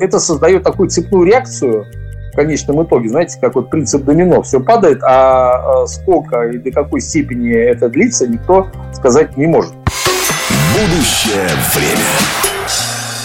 это 0.00 0.18
создает 0.20 0.62
такую 0.62 0.88
цепную 0.88 1.24
реакцию 1.24 1.84
в 2.32 2.36
конечном 2.36 2.82
итоге, 2.82 3.08
знаете, 3.08 3.38
как 3.40 3.54
вот 3.54 3.70
принцип 3.70 4.04
домино, 4.04 4.42
все 4.42 4.60
падает, 4.60 5.02
а 5.02 5.86
сколько 5.86 6.48
и 6.48 6.58
до 6.58 6.70
какой 6.70 7.00
степени 7.00 7.52
это 7.52 7.88
длится, 7.88 8.26
никто 8.26 8.68
сказать 8.92 9.36
не 9.36 9.46
может. 9.46 9.74
Будущее 10.74 11.48
время. 11.74 12.47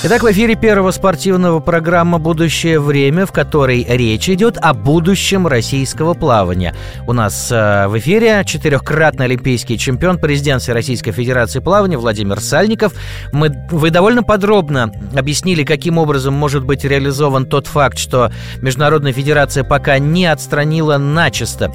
Итак, 0.05 0.21
в 0.21 0.29
эфире 0.29 0.55
первого 0.55 0.91
спортивного 0.91 1.61
программа 1.61 2.19
«Будущее 2.19 2.81
время», 2.81 3.25
в 3.25 3.31
которой 3.31 3.85
речь 3.87 4.27
идет 4.27 4.57
о 4.57 4.73
будущем 4.73 5.47
российского 5.47 6.13
плавания. 6.13 6.75
У 7.07 7.13
нас 7.13 7.49
э, 7.49 7.87
в 7.87 7.97
эфире 7.99 8.43
четырехкратный 8.45 9.27
олимпийский 9.27 9.77
чемпион, 9.77 10.19
президент 10.19 10.67
Российской 10.67 11.13
Федерации 11.13 11.61
плавания 11.61 11.97
Владимир 11.97 12.41
Сальников. 12.41 12.91
Мы, 13.31 13.49
вы 13.71 13.91
довольно 13.91 14.23
подробно 14.23 14.91
объяснили, 15.15 15.63
каким 15.63 15.97
образом 15.97 16.33
может 16.33 16.65
быть 16.65 16.83
реализован 16.83 17.45
тот 17.45 17.67
факт, 17.67 17.97
что 17.97 18.29
Международная 18.61 19.13
Федерация 19.13 19.63
пока 19.63 19.99
не 19.99 20.25
отстранила 20.25 20.97
начисто 20.97 21.71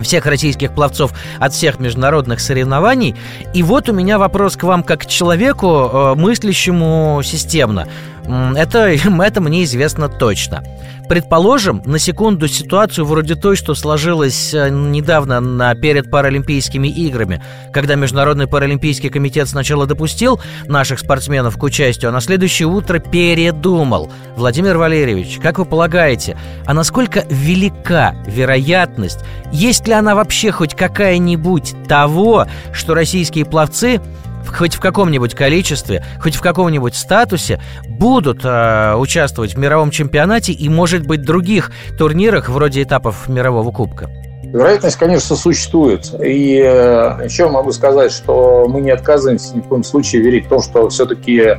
всех 0.00 0.26
российских 0.26 0.74
пловцов 0.74 1.12
от 1.38 1.52
всех 1.52 1.80
международных 1.80 2.40
соревнований. 2.40 3.14
И 3.52 3.62
вот 3.62 3.88
у 3.88 3.92
меня 3.92 4.18
вопрос 4.18 4.56
к 4.56 4.64
вам 4.64 4.82
как 4.82 5.02
к 5.02 5.06
человеку, 5.06 5.68
э, 5.68 6.14
мыслящему 6.14 7.20
системно. 7.24 7.88
Это, 8.26 8.78
это 9.22 9.40
мне 9.40 9.64
известно 9.64 10.08
точно. 10.08 10.62
Предположим, 11.08 11.82
на 11.84 11.98
секунду 11.98 12.48
ситуацию 12.48 13.04
вроде 13.04 13.34
той, 13.34 13.56
что 13.56 13.74
сложилась 13.74 14.54
э, 14.54 14.70
недавно 14.70 15.38
на, 15.38 15.74
перед 15.74 16.10
Паралимпийскими 16.10 16.88
играми, 16.88 17.42
когда 17.72 17.94
Международный 17.94 18.46
Паралимпийский 18.46 19.10
комитет 19.10 19.48
сначала 19.48 19.86
допустил 19.86 20.40
наших 20.66 20.98
спортсменов 21.00 21.58
к 21.58 21.62
участию, 21.62 22.08
а 22.08 22.12
на 22.12 22.20
следующее 22.20 22.68
утро 22.68 23.00
передумал. 23.00 24.10
Владимир 24.36 24.78
Валерьевич, 24.78 25.38
как 25.42 25.58
вы 25.58 25.66
полагаете, 25.66 26.38
а 26.64 26.72
насколько 26.72 27.26
велика 27.28 28.14
вероятность, 28.26 29.18
есть 29.52 29.86
ли 29.86 29.92
она 29.92 30.14
вообще 30.14 30.52
хоть 30.52 30.74
какая-нибудь 30.74 31.74
того, 31.86 32.46
что 32.72 32.94
российские 32.94 33.44
пловцы 33.44 34.00
хоть 34.48 34.74
в 34.74 34.80
каком-нибудь 34.80 35.34
количестве, 35.34 36.04
хоть 36.20 36.34
в 36.34 36.40
каком-нибудь 36.40 36.94
статусе 36.94 37.60
будут 37.86 38.40
э, 38.44 38.94
участвовать 38.96 39.54
в 39.54 39.58
мировом 39.58 39.90
чемпионате 39.90 40.52
и, 40.52 40.68
может 40.68 41.06
быть, 41.06 41.22
других 41.22 41.70
турнирах 41.98 42.48
вроде 42.48 42.82
этапов 42.82 43.28
мирового 43.28 43.70
кубка? 43.70 44.10
Вероятность, 44.44 44.96
конечно, 44.96 45.36
существует. 45.36 46.14
И 46.22 46.60
э, 46.64 47.24
еще 47.24 47.48
могу 47.48 47.72
сказать, 47.72 48.12
что 48.12 48.66
мы 48.68 48.80
не 48.80 48.90
отказываемся 48.90 49.56
ни 49.56 49.60
в 49.60 49.64
коем 49.64 49.82
случае 49.82 50.22
верить 50.22 50.46
в 50.46 50.48
то, 50.48 50.62
что 50.62 50.88
все-таки 50.90 51.56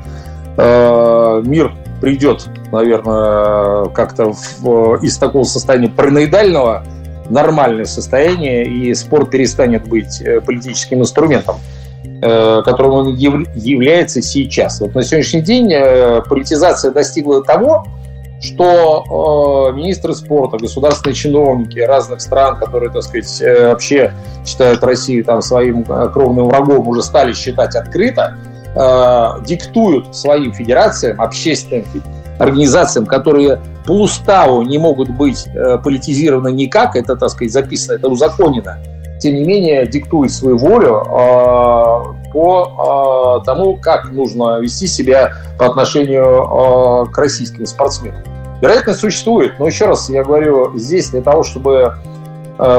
э, 0.58 1.42
мир 1.46 1.74
придет, 2.00 2.48
наверное, 2.72 3.86
как-то 3.89 4.32
в, 4.60 5.04
из 5.04 5.18
такого 5.18 5.44
состояния 5.44 5.89
параноидального 5.89 6.86
нормальное 7.30 7.86
состояние, 7.86 8.65
и 8.65 8.94
спорт 8.94 9.32
перестанет 9.32 9.88
быть 9.88 10.22
э, 10.22 10.42
политическим 10.42 11.01
инструментом. 11.01 11.56
Э, 12.27 12.63
которым 12.65 12.94
он 12.94 13.15
является 13.15 14.20
сейчас. 14.20 14.82
Вот 14.82 14.96
на 14.96 15.03
сегодняшний 15.03 15.41
день 15.41 15.72
э, 15.72 16.24
политизация 16.27 16.89
достигла 16.89 17.44
того, 17.44 17.86
что 18.41 19.70
э, 19.70 19.75
министры 19.77 20.15
спорта, 20.15 20.58
государственные 20.58 21.13
чиновники 21.13 21.77
разных 21.77 22.22
стран, 22.22 22.58
которые, 22.58 22.89
так 22.89 23.03
сказать, 23.03 23.44
вообще 23.62 24.12
считают 24.44 24.84
Россию 24.84 25.24
там 25.24 25.44
своим 25.44 25.84
кровным 25.84 26.48
врагом, 26.48 26.88
уже 26.88 27.03
стали 27.03 27.34
считать 27.34 27.75
открыто, 27.75 28.36
диктуют 29.46 30.15
своим 30.15 30.51
федерациям, 30.51 31.22
общественным 31.22 31.86
организациям, 32.39 33.05
которые 33.05 33.60
по 33.86 33.91
уставу 33.91 34.63
не 34.63 34.80
могут 34.80 35.10
быть 35.10 35.45
политизированы 35.84 36.52
никак, 36.52 36.95
это, 36.95 37.15
так 37.15 37.30
сказать, 37.30 37.54
записано, 37.54 37.95
это 37.95 38.10
узаконено, 38.10 38.78
тем 39.19 39.36
не 39.36 39.43
менее 39.43 39.86
диктует 39.88 40.32
свою 40.32 40.58
волю 40.58 41.04
э, 41.04 42.32
по 42.32 43.39
э, 43.41 43.45
тому, 43.45 43.78
как 43.78 44.12
нужно 44.12 44.60
вести 44.60 44.88
себя 44.88 45.34
по 45.58 45.67
отношению 45.67 47.06
э, 47.06 47.12
к 47.12 47.17
российским 47.17 47.65
спортсменам. 47.65 48.23
Вероятность 48.62 48.99
существует, 48.99 49.54
но 49.60 49.67
еще 49.67 49.86
раз 49.86 50.10
я 50.10 50.23
говорю, 50.23 50.78
здесь 50.78 51.10
для 51.10 51.21
того, 51.21 51.43
чтобы 51.43 51.95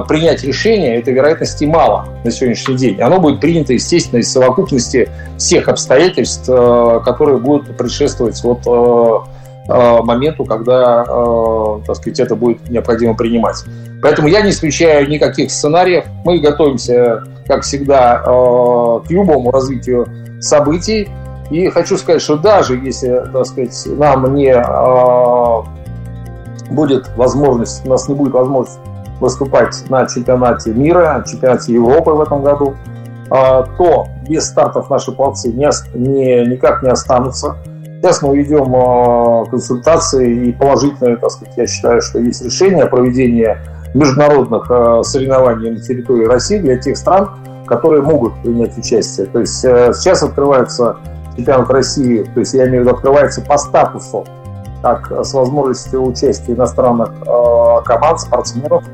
принять 0.09 0.42
решение, 0.42 0.96
этой 0.99 1.12
вероятности 1.12 1.66
мало 1.66 2.07
на 2.25 2.31
сегодняшний 2.31 2.77
день. 2.77 2.99
Оно 3.03 3.20
будет 3.20 3.42
принято, 3.42 3.75
естественно, 3.75 4.20
из 4.20 4.33
совокупности 4.33 5.11
всех 5.37 5.68
обстоятельств, 5.68 6.46
которые 6.46 7.37
будут 7.37 7.77
предшествовать 7.77 8.42
вот, 8.42 8.66
моменту, 9.68 10.44
когда, 10.44 11.05
э, 11.09 11.81
так 11.87 11.96
сказать, 11.96 12.20
это 12.20 12.37
будет 12.37 12.68
необходимо 12.70 13.14
принимать. 13.14 13.64
Поэтому 14.02 14.29
я 14.29 14.42
не 14.42 14.50
исключаю 14.50 15.09
никаких 15.09 15.50
сценариев. 15.50 16.05
Мы 16.24 16.38
готовимся, 16.38 17.24
как 17.46 17.62
всегда, 17.62 18.22
э, 18.24 19.00
к 19.07 19.11
любому 19.11 19.50
развитию 19.50 20.07
событий. 20.40 21.09
И 21.50 21.68
хочу 21.70 21.96
сказать, 21.96 22.22
что 22.22 22.37
даже 22.37 22.76
если, 22.76 23.24
так 23.33 23.46
сказать, 23.46 23.87
нам 23.87 24.35
не 24.35 24.55
будет 26.70 27.09
возможность, 27.16 27.87
у 27.87 27.90
нас 27.90 28.09
не 28.09 28.14
будет 28.14 28.33
возможность 28.33 28.79
выступать 29.20 29.88
на 29.88 30.07
чемпионате 30.07 30.72
мира, 30.72 31.24
чемпионате 31.29 31.72
Европы 31.74 32.11
в 32.11 32.20
этом 32.20 32.42
году, 32.42 32.74
то 33.29 34.09
без 34.29 34.46
стартов 34.46 34.90
наши 34.90 35.12
пловцы 35.12 35.52
не, 35.52 35.70
не, 35.94 36.44
никак 36.46 36.83
не 36.83 36.90
останутся. 36.90 37.57
Сейчас 38.01 38.23
мы 38.23 38.37
ведем 38.37 38.75
а, 38.77 39.45
консультации 39.47 40.49
и 40.49 40.53
положительное, 40.53 41.17
так 41.17 41.31
сказать, 41.31 41.55
я 41.57 41.67
считаю, 41.67 42.03
что 42.03 42.19
есть 42.19 42.45
решение 42.45 42.85
о 42.85 42.89
проведении 42.89 43.57
международных 43.95 44.67
а, 44.71 45.03
соревнований 45.03 45.71
на 45.71 45.81
территории 45.81 46.27
России 46.27 46.59
для 46.59 46.77
тех 46.77 46.97
стран, 46.97 47.31
которые 47.67 48.03
могут 48.03 48.35
принять 48.43 48.77
участие. 48.77 49.27
То 49.27 49.41
есть 49.41 49.65
э, 49.65 49.93
сейчас 49.93 50.23
открывается 50.23 50.99
чемпионат 51.37 51.69
России, 51.71 52.23
то 52.23 52.41
есть 52.41 52.55
я 52.55 52.69
имею 52.69 52.83
в 52.83 52.87
виду 52.87 52.97
открывается 52.97 53.41
по 53.41 53.57
статусу, 53.57 54.25
как 54.83 55.11
с 55.11 55.35
возможностью 55.35 56.05
участия 56.05 56.53
иностранных 56.53 57.11
а, 57.27 57.81
команд, 57.81 58.21
спортсменов. 58.21 58.85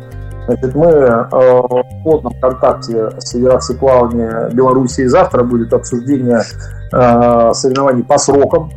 Значит, 0.46 0.74
мы 0.74 1.28
в 1.30 1.84
плотном 2.02 2.32
контакте 2.40 3.10
с 3.20 3.30
Федерацией 3.30 3.78
плавания 3.78 4.48
Беларуси. 4.52 5.06
Завтра 5.06 5.44
будет 5.44 5.72
обсуждение 5.72 6.42
соревнований 6.90 8.02
по 8.02 8.18
срокам 8.18 8.68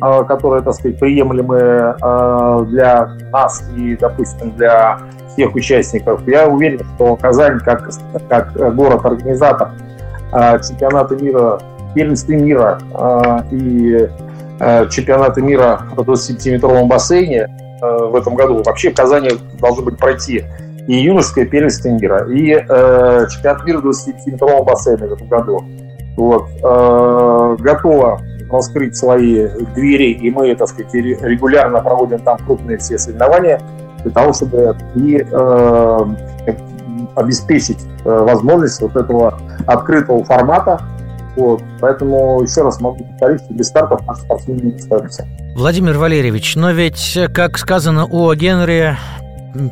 которые, 0.00 0.62
так 0.62 0.74
сказать, 0.74 0.98
приемлемые 0.98 1.94
а, 2.00 2.62
для 2.64 3.10
нас 3.30 3.62
и, 3.76 3.96
допустим, 3.96 4.52
для 4.52 4.98
всех 5.28 5.54
участников. 5.54 6.26
Я 6.26 6.48
уверен, 6.48 6.80
что 6.94 7.16
Казань, 7.16 7.58
как, 7.60 7.90
как 8.28 8.74
город-организатор 8.74 9.70
а, 10.32 10.58
чемпионата 10.58 11.16
мира, 11.16 11.60
первенства 11.94 12.32
мира 12.32 12.78
и 13.50 14.08
чемпионата 14.90 15.40
мира 15.40 15.80
по 15.96 16.02
20-метровом 16.02 16.86
бассейне 16.86 17.48
в 17.80 18.14
этом 18.14 18.34
году. 18.34 18.62
Вообще 18.62 18.90
в 18.90 18.94
Казани 18.94 19.30
должно 19.58 19.82
быть 19.82 19.96
пройти 19.96 20.44
и 20.86 20.94
юношеское 20.94 21.46
первенство 21.46 21.88
мира, 21.88 22.28
и 22.30 22.52
чемпионат 23.32 23.64
мира 23.64 23.80
20-метрового 23.80 24.64
бассейна 24.64 25.08
в 25.08 25.12
этом 25.14 25.28
году. 25.28 25.64
Вот. 26.16 26.48
готово 27.60 28.20
раскрыть 28.50 28.96
свои 28.96 29.48
двери, 29.74 30.12
и 30.12 30.30
мы, 30.30 30.54
так 30.54 30.68
сказать, 30.68 30.92
регулярно 30.94 31.80
проводим 31.80 32.18
там 32.20 32.38
крупные 32.38 32.78
все 32.78 32.98
соревнования 32.98 33.60
для 34.02 34.10
того, 34.10 34.32
чтобы 34.32 34.76
и 34.94 35.24
э, 35.30 35.98
обеспечить 37.16 37.78
э, 38.04 38.08
возможность 38.08 38.80
вот 38.80 38.96
этого 38.96 39.38
открытого 39.66 40.24
формата. 40.24 40.80
Вот. 41.36 41.62
Поэтому 41.80 42.42
еще 42.42 42.62
раз 42.62 42.80
могу 42.80 43.04
повторить, 43.04 43.42
что 43.42 43.54
без 43.54 43.68
стартов 43.68 44.06
наши 44.06 44.22
спортсмены 44.22 44.60
не 44.62 44.76
остаются. 44.76 45.26
Владимир 45.54 45.96
Валерьевич, 45.96 46.56
но 46.56 46.72
ведь, 46.72 47.18
как 47.32 47.56
сказано 47.58 48.06
у 48.06 48.32
Генри, 48.34 48.96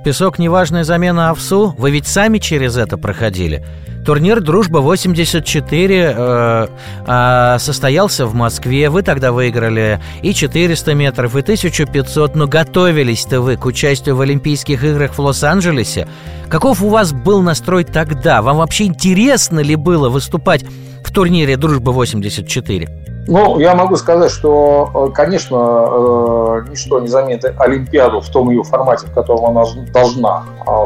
песок 0.05 0.38
неважная 0.38 0.85
замена 0.85 1.31
овсу. 1.31 1.75
Вы 1.79 1.91
ведь 1.91 2.07
сами 2.07 2.38
через 2.38 2.77
это 2.77 2.97
проходили. 2.97 3.64
Турнир 4.09 4.40
«Дружба-84» 4.40 6.14
э, 6.16 6.68
э, 7.07 7.59
состоялся 7.59 8.25
в 8.25 8.33
Москве. 8.33 8.88
Вы 8.88 9.03
тогда 9.03 9.33
выиграли 9.33 10.01
и 10.23 10.33
400 10.33 10.94
метров, 10.94 11.37
и 11.37 11.40
1500. 11.40 12.35
Но 12.35 12.47
готовились-то 12.47 13.42
вы 13.42 13.59
к 13.59 13.66
участию 13.66 14.16
в 14.16 14.23
Олимпийских 14.23 14.83
играх 14.83 15.12
в 15.12 15.21
Лос-Анджелесе. 15.21 16.09
Каков 16.49 16.83
у 16.83 16.88
вас 16.88 17.12
был 17.12 17.42
настрой 17.42 17.85
тогда? 17.85 18.40
Вам 18.40 18.57
вообще 18.57 18.85
интересно 18.85 19.61
ли 19.61 19.77
было 19.77 20.09
выступать 20.09 20.64
в 21.05 21.12
турнире 21.12 21.59
«Дружба-84»? 21.59 23.08
Ну, 23.31 23.59
я 23.59 23.75
могу 23.75 23.97
сказать, 23.97 24.31
что, 24.31 25.12
конечно, 25.14 26.64
ничто 26.71 26.99
не 26.99 27.09
заменит 27.09 27.45
Олимпиаду 27.59 28.23
в 28.23 28.29
том 28.31 28.49
ее 28.49 28.62
формате, 28.62 29.07
в 29.07 29.12
котором 29.12 29.45
она 29.45 29.64
должна 29.93 30.45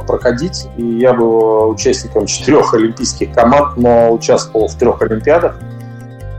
проходить. 0.09 0.67
И 0.77 0.83
я 0.99 1.13
был 1.13 1.71
участником 1.71 2.27
четырех 2.27 2.75
олимпийских 2.75 3.33
команд, 3.33 3.77
но 3.77 4.11
участвовал 4.13 4.67
в 4.67 4.75
трех 4.75 5.01
Олимпиадах. 5.03 5.55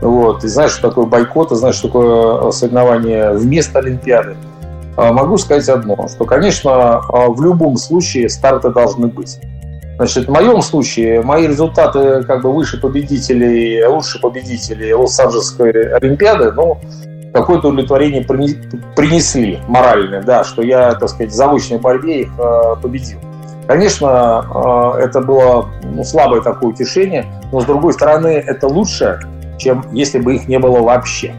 Вот. 0.02 0.44
И 0.44 0.48
знаешь, 0.48 0.72
что 0.72 0.90
такое 0.90 1.06
бойкот, 1.06 1.52
и 1.52 1.54
знаешь, 1.54 1.76
что 1.76 1.88
такое 1.88 2.50
соревнование 2.50 3.32
вместо 3.32 3.78
Олимпиады. 3.78 4.36
Могу 4.98 5.38
сказать 5.38 5.66
одно, 5.70 6.06
что, 6.08 6.26
конечно, 6.26 7.00
в 7.08 7.40
любом 7.42 7.78
случае 7.78 8.28
старты 8.28 8.68
должны 8.68 9.06
быть. 9.06 9.38
Значит, 9.96 10.26
в 10.26 10.30
моем 10.30 10.60
случае 10.60 11.22
мои 11.22 11.46
результаты 11.46 12.24
как 12.24 12.42
бы 12.42 12.52
выше 12.52 12.80
победителей, 12.80 13.86
лучше 13.86 14.20
победителей 14.20 14.92
Лос-Анджелесской 14.92 15.94
Олимпиады, 15.94 16.50
ну, 16.52 16.80
какое-то 17.32 17.68
удовлетворение 17.68 18.22
принесли 18.24 19.60
моральное, 19.68 20.22
да, 20.22 20.44
что 20.44 20.62
я, 20.62 20.94
так 20.94 21.08
сказать, 21.08 21.30
в 21.30 21.34
заочной 21.34 21.78
борьбе 21.78 22.22
их 22.22 22.28
э, 22.38 22.76
победил. 22.82 23.18
Конечно, 23.66 24.94
э, 24.98 25.04
это 25.04 25.20
было 25.20 25.68
ну, 25.82 26.04
слабое 26.04 26.42
такое 26.42 26.70
утешение, 26.70 27.26
но 27.52 27.60
с 27.60 27.64
другой 27.64 27.92
стороны, 27.92 28.28
это 28.28 28.68
лучше, 28.68 29.20
чем 29.58 29.84
если 29.92 30.18
бы 30.18 30.36
их 30.36 30.48
не 30.48 30.58
было 30.58 30.80
вообще. 30.80 31.34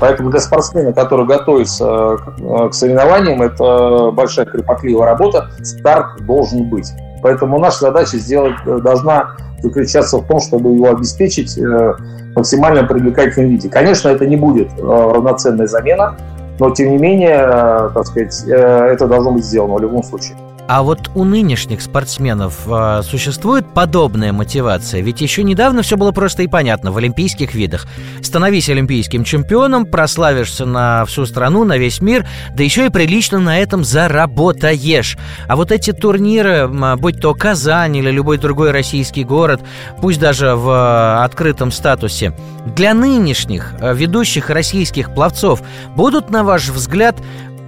Поэтому 0.00 0.30
для 0.30 0.40
спортсмена, 0.40 0.92
который 0.94 1.26
готовится 1.26 2.16
э, 2.38 2.68
к 2.70 2.72
соревнованиям, 2.72 3.42
это 3.42 4.10
большая 4.10 4.46
кропотливая 4.46 5.06
работа, 5.06 5.50
старт 5.62 6.24
должен 6.24 6.68
быть. 6.70 6.90
Поэтому 7.22 7.58
наша 7.58 7.80
задача 7.80 8.16
сделать 8.16 8.56
э, 8.66 8.78
должна 8.78 9.36
заключаться 9.62 10.16
в 10.16 10.26
том, 10.26 10.40
чтобы 10.40 10.70
его 10.70 10.88
обеспечить 10.88 11.58
э, 11.58 11.94
максимально 12.34 12.84
привлекательном 12.84 13.50
виде. 13.50 13.68
Конечно, 13.68 14.08
это 14.08 14.26
не 14.26 14.36
будет 14.36 14.70
равноценная 14.80 15.66
замена, 15.66 16.16
но 16.58 16.70
тем 16.70 16.90
не 16.90 16.98
менее, 16.98 17.90
так 17.92 18.06
сказать, 18.06 18.44
это 18.46 19.06
должно 19.06 19.32
быть 19.32 19.44
сделано 19.44 19.74
в 19.74 19.80
любом 19.80 20.02
случае. 20.02 20.36
А 20.72 20.84
вот 20.84 21.10
у 21.16 21.24
нынешних 21.24 21.82
спортсменов 21.82 22.60
э, 22.68 23.02
существует 23.02 23.66
подобная 23.74 24.32
мотивация? 24.32 25.00
Ведь 25.00 25.20
еще 25.20 25.42
недавно 25.42 25.82
все 25.82 25.96
было 25.96 26.12
просто 26.12 26.44
и 26.44 26.46
понятно 26.46 26.92
в 26.92 26.96
олимпийских 26.96 27.54
видах. 27.54 27.88
Становись 28.22 28.68
олимпийским 28.68 29.24
чемпионом, 29.24 29.84
прославишься 29.84 30.66
на 30.66 31.04
всю 31.06 31.26
страну, 31.26 31.64
на 31.64 31.76
весь 31.76 32.00
мир, 32.00 32.24
да 32.54 32.62
еще 32.62 32.86
и 32.86 32.88
прилично 32.88 33.40
на 33.40 33.58
этом 33.58 33.82
заработаешь. 33.82 35.18
А 35.48 35.56
вот 35.56 35.72
эти 35.72 35.90
турниры, 35.90 36.68
будь 36.98 37.20
то 37.20 37.34
Казань 37.34 37.96
или 37.96 38.12
любой 38.12 38.38
другой 38.38 38.70
российский 38.70 39.24
город, 39.24 39.62
пусть 40.00 40.20
даже 40.20 40.54
в 40.54 40.70
э, 40.70 41.24
открытом 41.24 41.72
статусе, 41.72 42.32
для 42.76 42.94
нынешних 42.94 43.74
э, 43.80 43.92
ведущих 43.92 44.50
российских 44.50 45.14
пловцов 45.14 45.62
будут, 45.96 46.30
на 46.30 46.44
ваш 46.44 46.68
взгляд, 46.68 47.16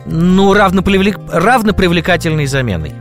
ну, 0.06 0.54
равнопривлек... 0.54 1.18
равнопривлекательной 1.30 2.46
заменой? 2.46 2.92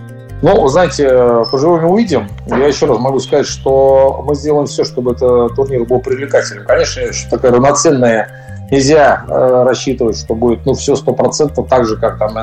Ну, 0.42 0.68
знаете, 0.68 1.08
поживем 1.52 1.86
и 1.86 1.90
увидим. 1.90 2.28
Я 2.48 2.66
еще 2.66 2.88
раз 2.88 3.00
могу 3.00 3.20
сказать, 3.20 3.46
что 3.46 4.24
мы 4.26 4.34
сделаем 4.36 4.66
все, 4.66 4.84
чтобы 4.84 5.12
этот 5.12 5.56
турнир 5.56 5.84
был 5.86 6.00
привлекательным. 6.00 6.66
Конечно, 6.66 7.02
такая 7.30 7.52
равноценная 7.52 8.30
нельзя 8.72 9.24
э, 9.28 9.64
рассчитывать, 9.64 10.18
что 10.18 10.34
будет 10.34 10.66
ну, 10.66 10.74
все 10.74 10.96
сто 10.96 11.14
процентов 11.14 11.68
так 11.70 11.86
же, 11.86 11.98
как 11.98 12.18
там 12.18 12.34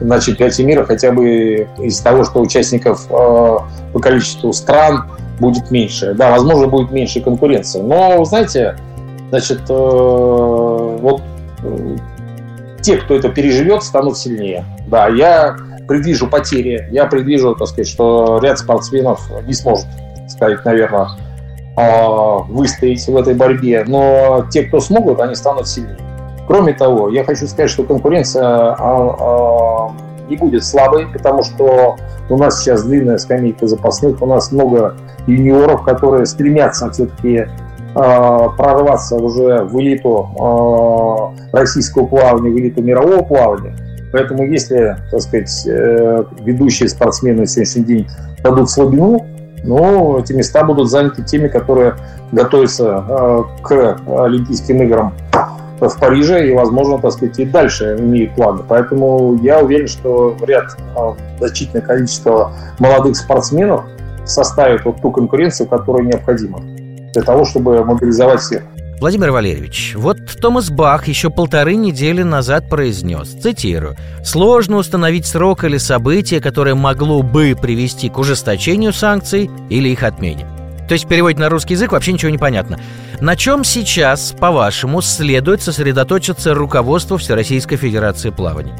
на 0.00 0.20
чемпионате 0.20 0.64
мира, 0.64 0.84
хотя 0.84 1.12
бы 1.12 1.68
из 1.78 2.00
того, 2.00 2.24
что 2.24 2.40
участников 2.40 3.06
э, 3.10 3.12
по 3.12 4.00
количеству 4.00 4.52
стран 4.52 5.04
будет 5.38 5.70
меньше. 5.70 6.14
Да, 6.14 6.30
возможно, 6.30 6.66
будет 6.66 6.90
меньше 6.90 7.20
конкуренции. 7.20 7.80
Но, 7.80 8.24
знаете, 8.24 8.76
значит, 9.30 9.60
э, 9.68 9.72
вот 9.72 11.22
э, 11.62 11.96
те, 12.82 12.96
кто 12.96 13.14
это 13.14 13.28
переживет, 13.28 13.82
станут 13.82 14.18
сильнее. 14.18 14.64
Да, 14.86 15.08
я 15.08 15.56
предвижу 15.88 16.28
потери, 16.28 16.88
я 16.90 17.06
предвижу, 17.06 17.54
так 17.54 17.68
сказать, 17.68 17.88
что 17.88 18.38
ряд 18.42 18.58
спортсменов 18.58 19.28
не 19.46 19.52
сможет, 19.52 19.86
сказать, 20.28 20.64
наверное, 20.64 21.08
а, 21.76 22.38
выстоять 22.48 23.06
в 23.06 23.16
этой 23.16 23.34
борьбе, 23.34 23.84
но 23.86 24.46
те, 24.50 24.62
кто 24.62 24.80
смогут, 24.80 25.20
они 25.20 25.34
станут 25.34 25.68
сильнее. 25.68 25.96
Кроме 26.46 26.72
того, 26.72 27.08
я 27.08 27.24
хочу 27.24 27.46
сказать, 27.46 27.70
что 27.70 27.84
конкуренция 27.84 28.44
а, 28.44 28.76
а, 28.78 29.92
не 30.28 30.36
будет 30.36 30.64
слабой, 30.64 31.06
потому 31.06 31.42
что 31.42 31.96
у 32.28 32.36
нас 32.36 32.60
сейчас 32.60 32.84
длинная 32.84 33.18
скамейка 33.18 33.66
запасных, 33.66 34.20
у 34.22 34.26
нас 34.26 34.52
много 34.52 34.96
юниоров, 35.26 35.82
которые 35.82 36.26
стремятся 36.26 36.90
все-таки 36.90 37.46
прорваться 37.92 39.16
уже 39.16 39.64
в 39.64 39.78
элиту 39.80 40.28
э, 41.52 41.56
российского 41.56 42.06
плавания, 42.06 42.50
в 42.50 42.58
элиту 42.58 42.82
мирового 42.82 43.22
плавания. 43.22 43.74
Поэтому 44.12 44.44
если, 44.44 44.96
так 45.10 45.20
сказать, 45.20 45.66
э, 45.66 46.24
ведущие 46.40 46.88
спортсмены 46.88 47.40
на 47.40 47.46
сегодняшний 47.46 47.84
день 47.84 48.08
дадут 48.42 48.70
слабину, 48.70 49.26
ну, 49.64 50.18
эти 50.18 50.32
места 50.32 50.64
будут 50.64 50.88
заняты 50.90 51.22
теми, 51.22 51.48
которые 51.48 51.94
готовятся 52.32 53.44
к 53.62 53.98
Олимпийским 54.06 54.82
играм 54.82 55.12
в 55.78 56.00
Париже 56.00 56.48
и, 56.48 56.54
возможно, 56.54 56.98
так 56.98 57.12
сказать, 57.12 57.38
и 57.38 57.44
дальше 57.44 57.96
имеют 57.98 58.34
планы. 58.34 58.62
Поэтому 58.66 59.38
я 59.42 59.60
уверен, 59.60 59.86
что 59.86 60.34
ряд 60.46 60.76
значительное 61.38 61.82
количество 61.82 62.52
молодых 62.78 63.16
спортсменов 63.16 63.84
составит 64.24 64.84
вот 64.84 65.02
ту 65.02 65.10
конкуренцию, 65.10 65.68
которая 65.68 66.04
необходима 66.04 66.60
для 67.12 67.22
того, 67.22 67.44
чтобы 67.44 67.84
мобилизовать 67.84 68.40
всех. 68.40 68.62
Владимир 69.00 69.30
Валерьевич, 69.30 69.94
вот 69.96 70.18
Томас 70.42 70.68
Бах 70.68 71.08
еще 71.08 71.30
полторы 71.30 71.74
недели 71.74 72.22
назад 72.22 72.68
произнес, 72.68 73.28
цитирую, 73.28 73.96
«Сложно 74.22 74.76
установить 74.76 75.24
срок 75.24 75.64
или 75.64 75.78
событие, 75.78 76.42
которое 76.42 76.74
могло 76.74 77.22
бы 77.22 77.56
привести 77.60 78.10
к 78.10 78.18
ужесточению 78.18 78.92
санкций 78.92 79.50
или 79.70 79.88
их 79.88 80.02
отмене». 80.02 80.46
То 80.86 80.92
есть 80.92 81.08
переводить 81.08 81.38
на 81.38 81.48
русский 81.48 81.74
язык 81.74 81.92
вообще 81.92 82.12
ничего 82.12 82.30
не 82.30 82.36
понятно. 82.36 82.78
На 83.20 83.36
чем 83.36 83.64
сейчас, 83.64 84.34
по-вашему, 84.38 85.00
следует 85.00 85.62
сосредоточиться 85.62 86.52
руководство 86.52 87.16
Всероссийской 87.16 87.78
Федерации 87.78 88.30
плавания? 88.30 88.76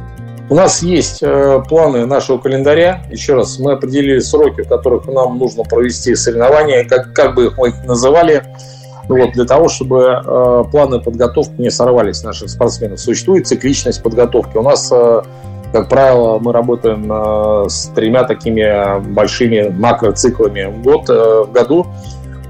У 0.51 0.55
нас 0.57 0.83
есть 0.83 1.23
э, 1.23 1.63
планы 1.69 2.07
нашего 2.07 2.39
календаря. 2.39 3.05
Еще 3.09 3.35
раз, 3.35 3.61
мы 3.61 3.75
определили 3.75 4.19
сроки, 4.19 4.63
в 4.63 4.69
которых 4.69 5.07
нам 5.07 5.39
нужно 5.39 5.63
провести 5.63 6.17
соревнования, 6.17 6.85
как, 6.89 7.13
как 7.13 7.37
бы 7.37 7.47
их 7.47 7.57
мы 7.57 7.69
их 7.69 7.85
называли, 7.85 8.43
вот, 9.09 9.31
для 9.31 9.45
того, 9.45 9.69
чтобы 9.69 10.01
э, 10.03 10.65
планы 10.73 11.01
подготовки 11.01 11.53
не 11.59 11.71
сорвались 11.71 12.25
наших 12.25 12.51
спортсменов. 12.51 12.99
Существует 12.99 13.47
цикличность 13.47 14.03
подготовки. 14.03 14.57
У 14.57 14.63
нас, 14.63 14.91
э, 14.91 15.23
как 15.71 15.89
правило, 15.89 16.41
мы 16.41 16.53
работаем 16.53 17.09
э, 17.13 17.69
с 17.69 17.87
тремя 17.95 18.25
такими 18.25 18.99
большими 19.15 19.69
макроциклами 19.69 20.83
год 20.83 21.09
э, 21.11 21.45
в 21.47 21.53
году 21.53 21.87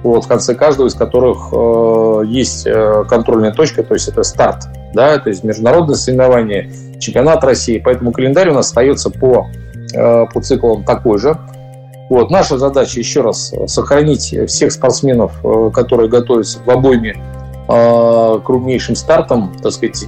вот, 0.02 0.24
в 0.24 0.28
конце 0.28 0.54
каждого 0.54 0.86
из 0.86 0.94
которых 0.94 1.50
э, 1.52 2.22
есть 2.28 2.66
э, 2.66 3.04
контрольная 3.06 3.52
точка, 3.52 3.82
то 3.82 3.92
есть 3.92 4.08
это 4.08 4.22
старт, 4.22 4.64
да, 4.94 5.18
то 5.18 5.28
есть 5.28 5.44
международное 5.44 5.96
соревнование, 5.96 6.72
чемпионат 7.00 7.42
России, 7.44 7.80
поэтому 7.84 8.12
календарь 8.12 8.50
у 8.50 8.54
нас 8.54 8.66
остается 8.66 9.10
по, 9.10 9.48
э, 9.92 10.26
по 10.32 10.40
циклам 10.40 10.84
такой 10.84 11.18
же. 11.18 11.36
Вот, 12.08 12.30
наша 12.30 12.58
задача, 12.58 12.98
еще 12.98 13.22
раз, 13.22 13.52
сохранить 13.66 14.34
всех 14.48 14.72
спортсменов, 14.72 15.32
э, 15.44 15.70
которые 15.72 16.08
готовятся 16.08 16.58
в 16.64 16.70
обойме 16.70 17.16
э, 17.68 18.40
крупнейшим 18.44 18.96
стартом, 18.96 19.52
так 19.62 19.72
сказать, 19.72 20.04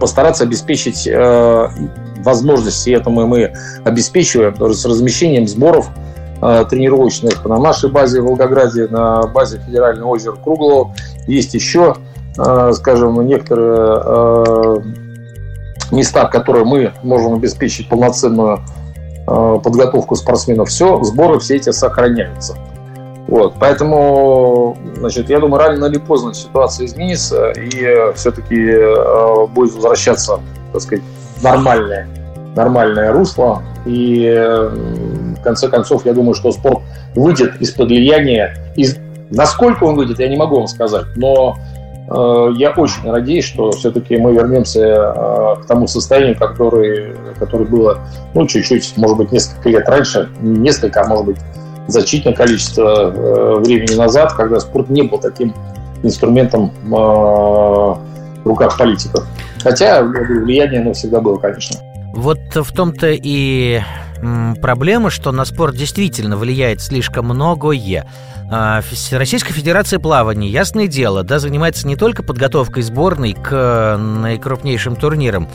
постараться 0.00 0.44
обеспечить 0.44 1.06
э, 1.06 1.68
возможности, 2.18 2.90
этому 2.90 3.26
мы 3.26 3.52
обеспечиваем 3.84 4.54
с 4.72 4.84
размещением 4.84 5.46
сборов 5.46 5.90
Э, 6.44 6.64
тренировочных 6.68 7.44
на 7.44 7.56
нашей 7.56 7.88
базе 7.88 8.20
в 8.20 8.24
Волгограде, 8.24 8.88
на 8.88 9.22
базе 9.28 9.60
Федерального 9.64 10.08
озера 10.08 10.34
Круглого. 10.34 10.92
Есть 11.28 11.54
еще, 11.54 11.94
э, 12.36 12.72
скажем, 12.72 13.24
некоторые 13.24 14.02
э, 14.04 14.76
места, 15.92 16.26
которые 16.26 16.64
мы 16.64 16.92
можем 17.02 17.34
обеспечить 17.34 17.88
полноценную 17.88 18.60
подготовку 19.26 20.16
спортсменов. 20.16 20.68
Все, 20.68 21.00
сборы 21.04 21.38
все 21.38 21.56
эти 21.56 21.70
сохраняются. 21.70 22.56
Вот, 23.28 23.54
поэтому, 23.58 24.76
значит, 24.96 25.30
я 25.30 25.38
думаю, 25.38 25.62
рано 25.62 25.84
или 25.86 25.98
поздно 25.98 26.34
ситуация 26.34 26.86
изменится, 26.86 27.52
и 27.52 28.12
все-таки 28.14 28.74
будет 29.54 29.74
возвращаться, 29.74 30.40
так 30.72 30.82
сказать, 30.82 31.04
нормальное, 31.40 32.08
нормальное 32.56 33.12
русло. 33.12 33.62
И 33.86 34.28
в 35.38 35.42
конце 35.42 35.68
концов, 35.68 36.04
я 36.04 36.12
думаю, 36.14 36.34
что 36.34 36.52
спорт 36.52 36.80
выйдет 37.14 37.60
из-под 37.60 37.88
влияния. 37.88 38.56
Из... 38.76 38.96
Насколько 39.30 39.84
он 39.84 39.94
выйдет, 39.96 40.18
я 40.18 40.28
не 40.28 40.36
могу 40.36 40.56
вам 40.56 40.66
сказать. 40.66 41.06
Но 41.16 41.56
э, 41.56 41.71
я 42.56 42.70
очень 42.76 43.10
надеюсь, 43.10 43.44
что 43.44 43.70
все-таки 43.72 44.16
мы 44.16 44.34
вернемся 44.34 44.80
э, 44.80 45.62
к 45.62 45.66
тому 45.66 45.86
состоянию, 45.86 46.36
которое, 46.36 47.14
которое 47.38 47.64
было 47.64 47.98
ну, 48.34 48.46
чуть-чуть, 48.46 48.94
может 48.96 49.16
быть, 49.16 49.32
несколько 49.32 49.68
лет 49.68 49.88
раньше. 49.88 50.28
Не 50.40 50.58
несколько, 50.58 51.02
а 51.02 51.06
может 51.06 51.26
быть, 51.26 51.36
значительное 51.88 52.36
количество 52.36 52.82
э, 52.82 53.54
времени 53.60 53.94
назад, 53.94 54.32
когда 54.34 54.60
спорт 54.60 54.90
не 54.90 55.02
был 55.02 55.18
таким 55.18 55.54
инструментом 56.02 56.72
э, 56.84 56.90
в 56.90 57.98
руках 58.44 58.76
политиков. 58.76 59.26
Хотя 59.62 60.02
влияние 60.02 60.80
оно 60.80 60.92
всегда 60.92 61.20
было, 61.20 61.38
конечно. 61.38 61.78
Вот 62.14 62.40
в 62.54 62.72
том-то 62.72 63.10
и 63.10 63.80
проблема, 64.60 65.10
что 65.10 65.32
на 65.32 65.44
спорт 65.44 65.76
действительно 65.76 66.36
влияет 66.36 66.80
слишком 66.80 67.26
многое. 67.26 68.06
А, 68.50 68.82
Российская 69.10 69.52
Федерация 69.52 69.98
плавания, 69.98 70.48
ясное 70.48 70.86
дело, 70.86 71.22
да, 71.22 71.38
занимается 71.38 71.86
не 71.86 71.96
только 71.96 72.22
подготовкой 72.22 72.82
сборной 72.82 73.32
к 73.32 73.96
наикрупнейшим 73.98 74.96
турнирам, 74.96 75.48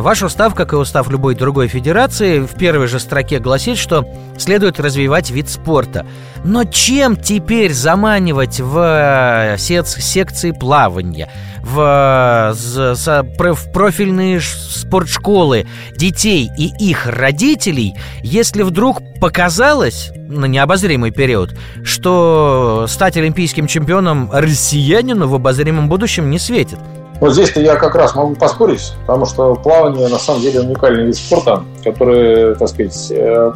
Ваш 0.00 0.22
устав, 0.22 0.54
как 0.54 0.72
и 0.72 0.76
устав 0.76 1.10
любой 1.10 1.34
другой 1.34 1.66
федерации, 1.66 2.40
в 2.40 2.54
первой 2.54 2.86
же 2.86 3.00
строке 3.00 3.40
гласит, 3.40 3.78
что 3.78 4.06
следует 4.38 4.78
развивать 4.78 5.30
вид 5.30 5.48
спорта. 5.48 6.06
Но 6.44 6.64
чем 6.64 7.16
теперь 7.16 7.72
заманивать 7.72 8.60
в 8.60 9.56
секции 9.58 10.52
плавания, 10.52 11.28
в, 11.62 12.54
в 12.54 13.72
профильные 13.72 14.40
спортшколы 14.40 15.66
детей 15.96 16.50
и 16.56 16.72
их 16.78 17.06
родителей, 17.06 17.94
если 18.22 18.62
вдруг 18.62 19.00
показалось 19.20 20.12
на 20.16 20.44
необозримый 20.46 21.10
период, 21.10 21.56
что 21.82 22.86
стать 22.88 23.16
олимпийским 23.16 23.66
чемпионом 23.66 24.30
россиянину 24.32 25.26
в 25.26 25.34
обозримом 25.34 25.88
будущем 25.88 26.30
не 26.30 26.38
светит? 26.38 26.78
Вот 27.20 27.32
здесь-то 27.34 27.60
я 27.60 27.76
как 27.76 27.94
раз 27.94 28.14
могу 28.16 28.34
поспорить, 28.34 28.92
потому 29.06 29.26
что 29.26 29.54
плавание 29.54 30.08
на 30.08 30.18
самом 30.18 30.42
деле 30.42 30.60
уникальный 30.60 31.06
вид 31.06 31.16
спорта, 31.16 31.62
который, 31.84 32.56
так 32.56 32.68
сказать, 32.68 33.08
э, 33.10 33.52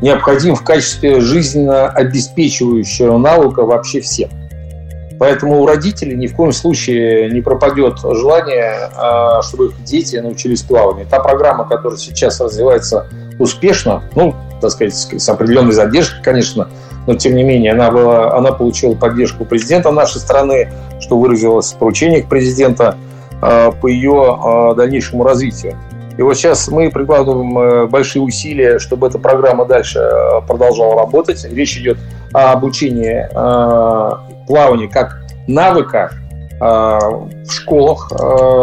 необходим 0.00 0.56
в 0.56 0.64
качестве 0.64 1.20
жизненно 1.20 1.88
обеспечивающего 1.88 3.18
навыка 3.18 3.64
вообще 3.64 4.00
всем. 4.00 4.30
Поэтому 5.18 5.62
у 5.62 5.66
родителей 5.66 6.16
ни 6.16 6.28
в 6.28 6.36
коем 6.36 6.52
случае 6.52 7.30
не 7.30 7.40
пропадет 7.40 7.98
желание, 7.98 8.88
а, 8.96 9.42
чтобы 9.42 9.66
их 9.66 9.84
дети 9.84 10.16
научились 10.16 10.62
плаванию. 10.62 11.06
Та 11.10 11.18
программа, 11.18 11.64
которая 11.66 11.98
сейчас 11.98 12.40
развивается 12.40 13.08
успешно, 13.38 14.04
ну, 14.14 14.34
так 14.60 14.70
сказать, 14.70 14.94
с 14.94 15.28
определенной 15.28 15.72
задержкой, 15.72 16.22
конечно, 16.22 16.68
но 17.08 17.14
тем 17.14 17.34
не 17.34 17.42
менее 17.42 17.72
она, 17.72 17.90
была, 17.90 18.36
она 18.36 18.52
получила 18.52 18.94
поддержку 18.94 19.46
президента 19.46 19.90
нашей 19.90 20.18
страны, 20.18 20.70
что 21.00 21.18
выразилось 21.18 21.72
в 21.72 21.76
поручениях 21.78 22.28
президента 22.28 22.96
э, 23.40 23.72
по 23.80 23.86
ее 23.86 24.38
э, 24.38 24.74
дальнейшему 24.76 25.24
развитию. 25.24 25.74
И 26.18 26.22
вот 26.22 26.36
сейчас 26.36 26.68
мы 26.68 26.90
прикладываем 26.90 27.58
э, 27.58 27.86
большие 27.86 28.20
усилия, 28.20 28.78
чтобы 28.78 29.06
эта 29.06 29.18
программа 29.18 29.64
дальше 29.64 30.06
продолжала 30.46 30.96
работать. 30.96 31.42
Речь 31.50 31.78
идет 31.78 31.96
о 32.34 32.52
обучении 32.52 33.26
плаванию 34.46 34.90
как 34.90 35.22
навыка 35.46 36.10
в 36.60 37.50
школах, 37.50 38.12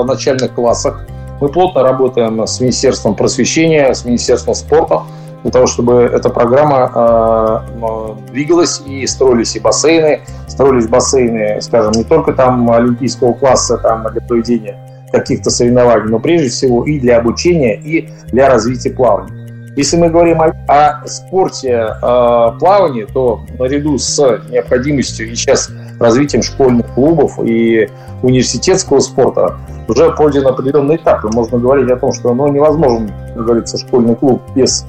начальных 0.06 0.54
классах. 0.54 1.08
Мы 1.42 1.50
плотно 1.50 1.82
работаем 1.82 2.46
с 2.46 2.60
Министерством 2.60 3.16
просвещения, 3.16 3.92
с 3.92 4.06
Министерством 4.06 4.54
спорта, 4.54 5.02
для 5.46 5.52
того, 5.52 5.68
чтобы 5.68 6.10
эта 6.12 6.32
программа 6.32 7.62
э, 7.78 8.32
двигалась 8.32 8.82
и 8.84 9.06
строились 9.06 9.56
и 9.56 9.60
бассейны, 9.60 10.22
строились 10.48 10.88
бассейны, 10.88 11.62
скажем, 11.62 11.92
не 11.92 12.04
только 12.04 12.34
там 12.34 12.68
олимпийского 12.72 13.34
класса 13.34 13.78
там, 13.78 14.08
для 14.12 14.22
проведения 14.22 14.76
каких-то 15.12 15.52
соревнований, 15.52 16.10
но 16.10 16.18
прежде 16.18 16.50
всего 16.50 16.84
и 16.84 17.00
для 17.00 17.20
обучения, 17.20 17.76
и 17.76 18.10
для 18.32 18.50
развития 18.50 18.90
плавания. 18.90 19.74
Если 19.76 19.98
мы 19.98 20.10
говорим 20.10 20.42
о, 20.42 20.52
о 20.68 21.06
спорте 21.06 21.70
э, 21.70 21.92
плавания, 22.02 23.06
то 23.06 23.42
наряду 23.60 24.00
с 24.00 24.18
необходимостью 24.50 25.32
и 25.32 25.36
сейчас 25.36 25.70
развитием 26.00 26.42
школьных 26.42 26.92
клубов 26.96 27.38
и 27.44 27.88
университетского 28.24 29.00
спорта 29.00 29.60
уже 29.88 30.10
пройден 30.10 30.48
определенный 30.48 30.96
этап. 30.96 31.24
И 31.24 31.28
можно 31.28 31.60
говорить 31.60 31.92
о 31.92 31.98
том, 31.98 32.14
что 32.14 32.34
ну, 32.34 32.48
невозможен, 32.48 33.12
как 33.36 33.46
говорится, 33.46 33.78
школьный 33.78 34.16
клуб 34.16 34.42
без 34.56 34.84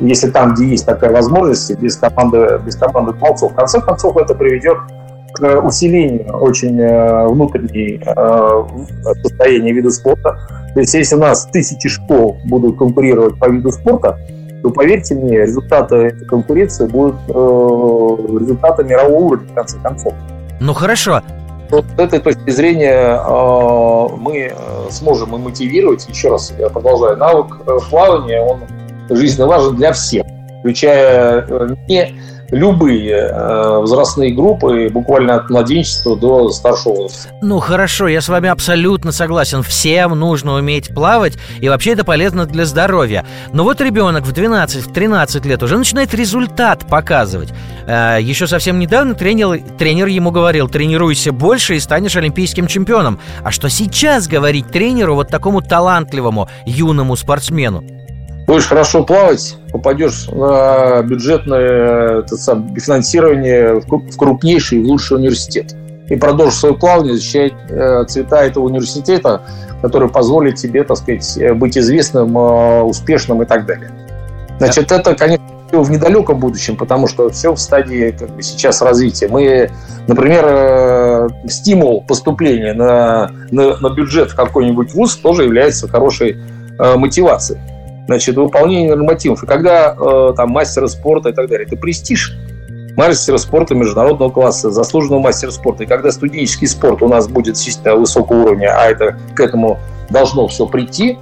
если 0.00 0.30
там, 0.30 0.54
где 0.54 0.66
есть 0.66 0.86
такая 0.86 1.10
возможность, 1.10 1.74
без 1.78 1.96
команды, 1.96 2.60
без 2.64 2.76
команды 2.76 3.12
молодцов. 3.14 3.52
В 3.52 3.54
конце 3.54 3.80
концов, 3.80 4.16
это 4.16 4.34
приведет 4.34 4.78
к 5.32 5.60
усилению 5.60 6.32
очень 6.38 6.80
э, 6.80 7.26
внутренней 7.28 8.00
э, 8.04 8.64
состояния 9.22 9.72
вида 9.72 9.90
спорта. 9.90 10.38
То 10.74 10.80
есть, 10.80 10.94
если 10.94 11.16
у 11.16 11.18
нас 11.18 11.46
тысячи 11.52 11.88
школ 11.88 12.38
будут 12.44 12.78
конкурировать 12.78 13.38
по 13.38 13.48
виду 13.48 13.70
спорта, 13.70 14.18
то, 14.62 14.70
поверьте 14.70 15.14
мне, 15.14 15.40
результаты 15.42 15.96
этой 15.96 16.26
конкуренции 16.26 16.86
будут 16.86 17.16
э, 17.28 17.32
результаты 17.32 18.84
мирового 18.84 19.24
уровня, 19.24 19.48
в 19.48 19.54
конце 19.54 19.78
концов. 19.78 20.14
Ну, 20.60 20.72
хорошо. 20.72 21.20
Вот 21.70 21.84
с 21.96 22.00
этой 22.00 22.20
точки 22.20 22.50
зрения 22.50 23.20
мы 24.16 24.52
сможем 24.90 25.34
и 25.34 25.38
мотивировать, 25.38 26.08
еще 26.08 26.30
раз 26.30 26.52
я 26.58 26.68
продолжаю, 26.68 27.16
навык 27.16 27.58
плавания, 27.90 28.40
он 28.40 28.60
жизненно 29.10 29.46
важен 29.46 29.76
для 29.76 29.92
всех, 29.92 30.24
включая 30.60 31.46
э, 31.48 31.68
не 31.88 32.14
любые 32.50 33.12
э, 33.12 33.78
возрастные 33.78 34.32
группы, 34.32 34.88
буквально 34.90 35.36
от 35.36 35.50
младенчества 35.50 36.16
до 36.16 36.50
старшего 36.50 36.94
возраста. 36.94 37.28
Ну 37.42 37.58
хорошо, 37.58 38.08
я 38.08 38.20
с 38.20 38.28
вами 38.28 38.48
абсолютно 38.48 39.12
согласен. 39.12 39.62
Всем 39.62 40.18
нужно 40.18 40.54
уметь 40.54 40.94
плавать, 40.94 41.34
и 41.60 41.68
вообще 41.68 41.92
это 41.92 42.04
полезно 42.04 42.46
для 42.46 42.64
здоровья. 42.64 43.24
Но 43.52 43.64
вот 43.64 43.80
ребенок 43.80 44.24
в 44.24 44.32
12-13 44.32 45.46
лет 45.46 45.62
уже 45.62 45.76
начинает 45.76 46.14
результат 46.14 46.86
показывать. 46.86 47.50
Э, 47.86 48.18
еще 48.20 48.46
совсем 48.46 48.78
недавно 48.78 49.14
тренер, 49.14 49.60
тренер 49.78 50.06
ему 50.06 50.30
говорил, 50.30 50.68
тренируйся 50.68 51.32
больше 51.32 51.76
и 51.76 51.80
станешь 51.80 52.16
олимпийским 52.16 52.66
чемпионом. 52.66 53.18
А 53.42 53.50
что 53.50 53.68
сейчас 53.68 54.28
говорить 54.28 54.70
тренеру, 54.70 55.14
вот 55.14 55.28
такому 55.28 55.62
талантливому 55.62 56.48
юному 56.64 57.16
спортсмену? 57.16 57.84
Будешь 58.46 58.66
хорошо 58.66 59.02
плавать, 59.04 59.56
попадешь 59.72 60.28
на 60.28 61.02
бюджетное 61.02 62.20
это 62.20 62.36
сам, 62.36 62.74
финансирование 62.76 63.80
в 63.80 64.16
крупнейший, 64.16 64.82
в 64.82 64.86
лучший 64.86 65.18
университет. 65.18 65.74
И 66.08 66.14
продолжишь 66.14 66.60
свое 66.60 66.74
плавание, 66.76 67.14
защищать 67.14 67.52
э, 67.68 68.04
цвета 68.04 68.44
этого 68.44 68.64
университета, 68.64 69.42
который 69.82 70.08
позволит 70.08 70.54
тебе, 70.54 70.84
так 70.84 70.98
сказать, 70.98 71.36
э, 71.36 71.52
быть 71.52 71.76
известным, 71.76 72.38
э, 72.38 72.82
успешным 72.82 73.42
и 73.42 73.44
так 73.44 73.66
далее. 73.66 73.90
Значит, 74.58 74.92
это, 74.92 75.16
конечно, 75.16 75.44
все 75.66 75.82
в 75.82 75.90
недалеком 75.90 76.38
будущем, 76.38 76.76
потому 76.76 77.08
что 77.08 77.28
все 77.30 77.52
в 77.52 77.58
стадии 77.58 78.14
как 78.16 78.30
бы, 78.30 78.42
сейчас 78.42 78.80
развития. 78.82 79.26
Мы, 79.26 79.68
например, 80.06 81.28
стимул 81.48 82.02
поступления 82.02 82.72
на, 82.72 83.32
на, 83.50 83.76
на 83.78 83.90
бюджет 83.90 84.30
в 84.30 84.36
какой-нибудь 84.36 84.94
вуз 84.94 85.16
тоже 85.16 85.42
является 85.42 85.88
хорошей 85.88 86.36
мотивацией 86.78 87.58
значит, 88.06 88.36
выполнение 88.36 88.94
нормативов. 88.94 89.42
И 89.42 89.46
когда 89.46 89.94
э, 89.94 90.32
там 90.36 90.50
мастера 90.50 90.86
спорта 90.86 91.30
и 91.30 91.32
так 91.32 91.48
далее, 91.48 91.66
это 91.66 91.76
престиж 91.76 92.36
мастера 92.96 93.36
спорта 93.36 93.74
международного 93.74 94.30
класса, 94.30 94.70
заслуженного 94.70 95.20
мастера 95.20 95.50
спорта. 95.50 95.84
И 95.84 95.86
когда 95.86 96.10
студенческий 96.10 96.66
спорт 96.66 97.02
у 97.02 97.08
нас 97.08 97.28
будет 97.28 97.54
действительно 97.54 97.96
высокого 97.96 98.44
уровня, 98.44 98.74
а 98.76 98.86
это 98.86 99.18
к 99.34 99.40
этому 99.40 99.78
должно 100.10 100.48
все 100.48 100.66
прийти, 100.66 101.18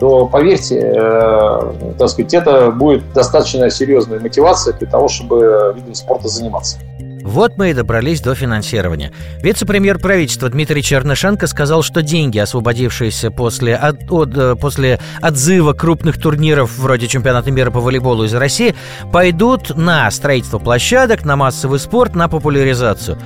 то 0.00 0.26
поверьте, 0.26 0.78
э, 0.96 1.94
так 1.98 2.08
сказать, 2.08 2.32
это 2.34 2.70
будет 2.70 3.12
достаточно 3.12 3.68
серьезная 3.68 4.20
мотивация 4.20 4.74
для 4.74 4.88
того, 4.88 5.08
чтобы 5.08 5.74
видом 5.76 5.94
спорта 5.94 6.28
заниматься. 6.28 6.78
Вот 7.28 7.58
мы 7.58 7.70
и 7.70 7.74
добрались 7.74 8.22
до 8.22 8.34
финансирования. 8.34 9.12
Вице-премьер 9.42 9.98
правительства 9.98 10.48
Дмитрий 10.48 10.82
Чернышенко 10.82 11.46
сказал, 11.46 11.82
что 11.82 12.00
деньги, 12.00 12.38
освободившиеся 12.38 13.30
после, 13.30 13.76
от, 13.76 14.10
от, 14.10 14.34
э, 14.34 14.56
после 14.56 14.98
отзыва 15.20 15.74
крупных 15.74 16.18
турниров 16.18 16.78
вроде 16.78 17.06
чемпионата 17.06 17.50
мира 17.50 17.70
по 17.70 17.80
волейболу 17.80 18.24
из 18.24 18.32
России, 18.32 18.74
пойдут 19.12 19.76
на 19.76 20.10
строительство 20.10 20.58
площадок, 20.58 21.26
на 21.26 21.36
массовый 21.36 21.78
спорт, 21.80 22.14
на 22.14 22.28
популяризацию. 22.28 23.18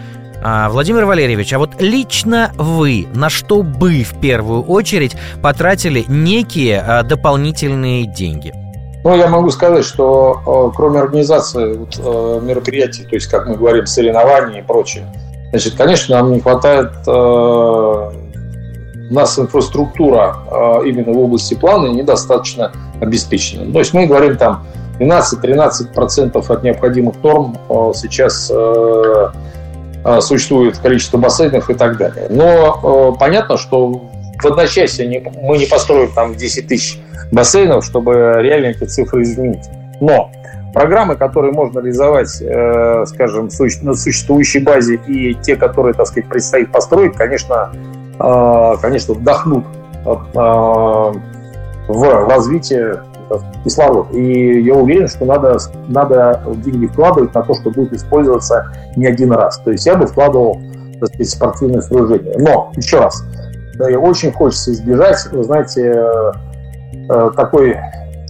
А, 0.42 0.68
Владимир 0.68 1.04
Валерьевич, 1.04 1.52
а 1.52 1.60
вот 1.60 1.80
лично 1.80 2.50
вы 2.56 3.06
на 3.14 3.30
что 3.30 3.62
бы 3.62 4.02
в 4.02 4.20
первую 4.20 4.64
очередь 4.64 5.16
потратили 5.40 6.04
некие 6.08 6.80
а, 6.80 7.04
дополнительные 7.04 8.06
деньги? 8.06 8.52
Ну, 9.04 9.16
я 9.16 9.26
могу 9.26 9.50
сказать, 9.50 9.84
что 9.84 10.40
э, 10.46 10.76
кроме 10.76 11.00
организации 11.00 11.74
вот, 11.74 11.98
э, 11.98 12.40
мероприятий, 12.44 13.02
то 13.02 13.16
есть, 13.16 13.26
как 13.26 13.48
мы 13.48 13.56
говорим, 13.56 13.86
соревнований 13.86 14.60
и 14.60 14.62
прочее, 14.62 15.12
значит, 15.50 15.74
конечно, 15.74 16.16
нам 16.16 16.32
не 16.32 16.40
хватает 16.40 16.90
э, 17.06 17.10
у 19.10 19.14
нас 19.14 19.38
инфраструктура 19.38 20.36
именно 20.86 21.12
в 21.12 21.18
области 21.18 21.52
плана 21.52 21.88
недостаточно 21.88 22.72
обеспечена. 22.98 23.70
То 23.70 23.80
есть 23.80 23.92
мы 23.92 24.06
говорим 24.06 24.38
там 24.38 24.64
12-13% 25.00 26.50
от 26.50 26.62
необходимых 26.62 27.16
норм 27.22 27.58
сейчас 27.94 28.50
существует 30.26 30.78
количество 30.78 31.18
бассейнов 31.18 31.68
и 31.68 31.74
так 31.74 31.98
далее. 31.98 32.28
Но 32.30 33.14
понятно, 33.20 33.58
что 33.58 34.00
в 34.42 34.46
одночасье 34.46 35.06
не, 35.06 35.20
мы 35.42 35.58
не 35.58 35.66
построим 35.66 36.10
там 36.12 36.34
10 36.34 36.66
тысяч 36.66 36.98
бассейнов, 37.30 37.84
чтобы 37.84 38.36
реально 38.40 38.66
эти 38.66 38.84
цифры 38.84 39.22
изменить. 39.22 39.64
Но 40.00 40.30
программы, 40.72 41.16
которые 41.16 41.52
можно 41.52 41.80
реализовать, 41.80 42.40
э, 42.40 43.04
скажем, 43.06 43.48
на 43.82 43.94
существующей 43.94 44.60
базе 44.60 44.96
и 45.06 45.34
те, 45.34 45.56
которые, 45.56 45.94
так 45.94 46.06
сказать, 46.06 46.28
предстоит 46.28 46.72
построить, 46.72 47.14
конечно, 47.14 47.72
э, 48.18 48.74
конечно, 48.80 49.14
вдохнут 49.14 49.64
в 50.04 51.14
развитие 51.88 53.02
кислород. 53.64 54.12
И 54.12 54.60
я 54.62 54.74
уверен, 54.74 55.06
что 55.06 55.24
надо, 55.24 55.58
надо 55.88 56.42
деньги 56.56 56.86
вкладывать 56.86 57.32
на 57.34 57.42
то, 57.42 57.54
что 57.54 57.70
будет 57.70 57.92
использоваться 57.92 58.72
не 58.96 59.06
один 59.06 59.32
раз. 59.32 59.58
То 59.58 59.70
есть 59.70 59.86
я 59.86 59.94
бы 59.94 60.06
вкладывал 60.06 60.60
так 61.02 61.08
сказать, 61.08 61.30
спортивное 61.30 61.80
сооружение. 61.80 62.34
Но, 62.38 62.72
еще 62.76 62.98
раз, 62.98 63.24
да, 63.74 63.90
и 63.90 63.94
очень 63.94 64.32
хочется 64.32 64.72
избежать, 64.72 65.26
вы 65.32 65.42
знаете, 65.42 66.04
э, 67.08 67.30
такой 67.36 67.76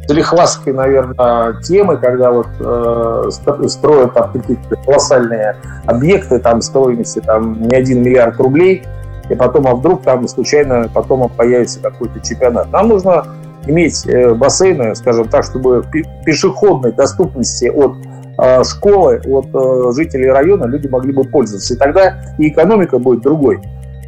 залихвастской, 0.08 0.72
наверное, 0.72 1.60
темы, 1.62 1.96
когда 1.96 2.30
вот 2.32 2.48
э, 2.58 3.30
строят 3.68 4.14
там 4.14 4.32
какие-то 4.32 4.76
колоссальные 4.84 5.56
объекты 5.86 6.38
там 6.38 6.60
стоимостью 6.60 7.22
там 7.22 7.62
не 7.62 7.76
один 7.76 8.02
миллиард 8.02 8.38
рублей, 8.38 8.82
и 9.30 9.34
потом, 9.34 9.66
а 9.66 9.74
вдруг 9.74 10.02
там 10.02 10.26
случайно 10.28 10.88
потом 10.92 11.28
появится 11.30 11.80
какой-то 11.80 12.20
чемпионат. 12.20 12.70
Нам 12.72 12.88
нужно 12.88 13.26
иметь 13.66 14.06
э, 14.06 14.34
бассейны, 14.34 14.94
скажем 14.94 15.28
так, 15.28 15.44
чтобы 15.44 15.84
пешеходной 16.24 16.92
доступности 16.92 17.66
от 17.66 17.96
э, 18.38 18.64
школы, 18.64 19.20
от 19.24 19.46
э, 19.54 19.92
жителей 19.94 20.30
района 20.30 20.64
люди 20.64 20.88
могли 20.88 21.12
бы 21.12 21.24
пользоваться. 21.24 21.74
И 21.74 21.76
тогда 21.76 22.18
и 22.38 22.48
экономика 22.48 22.98
будет 22.98 23.22
другой. 23.22 23.62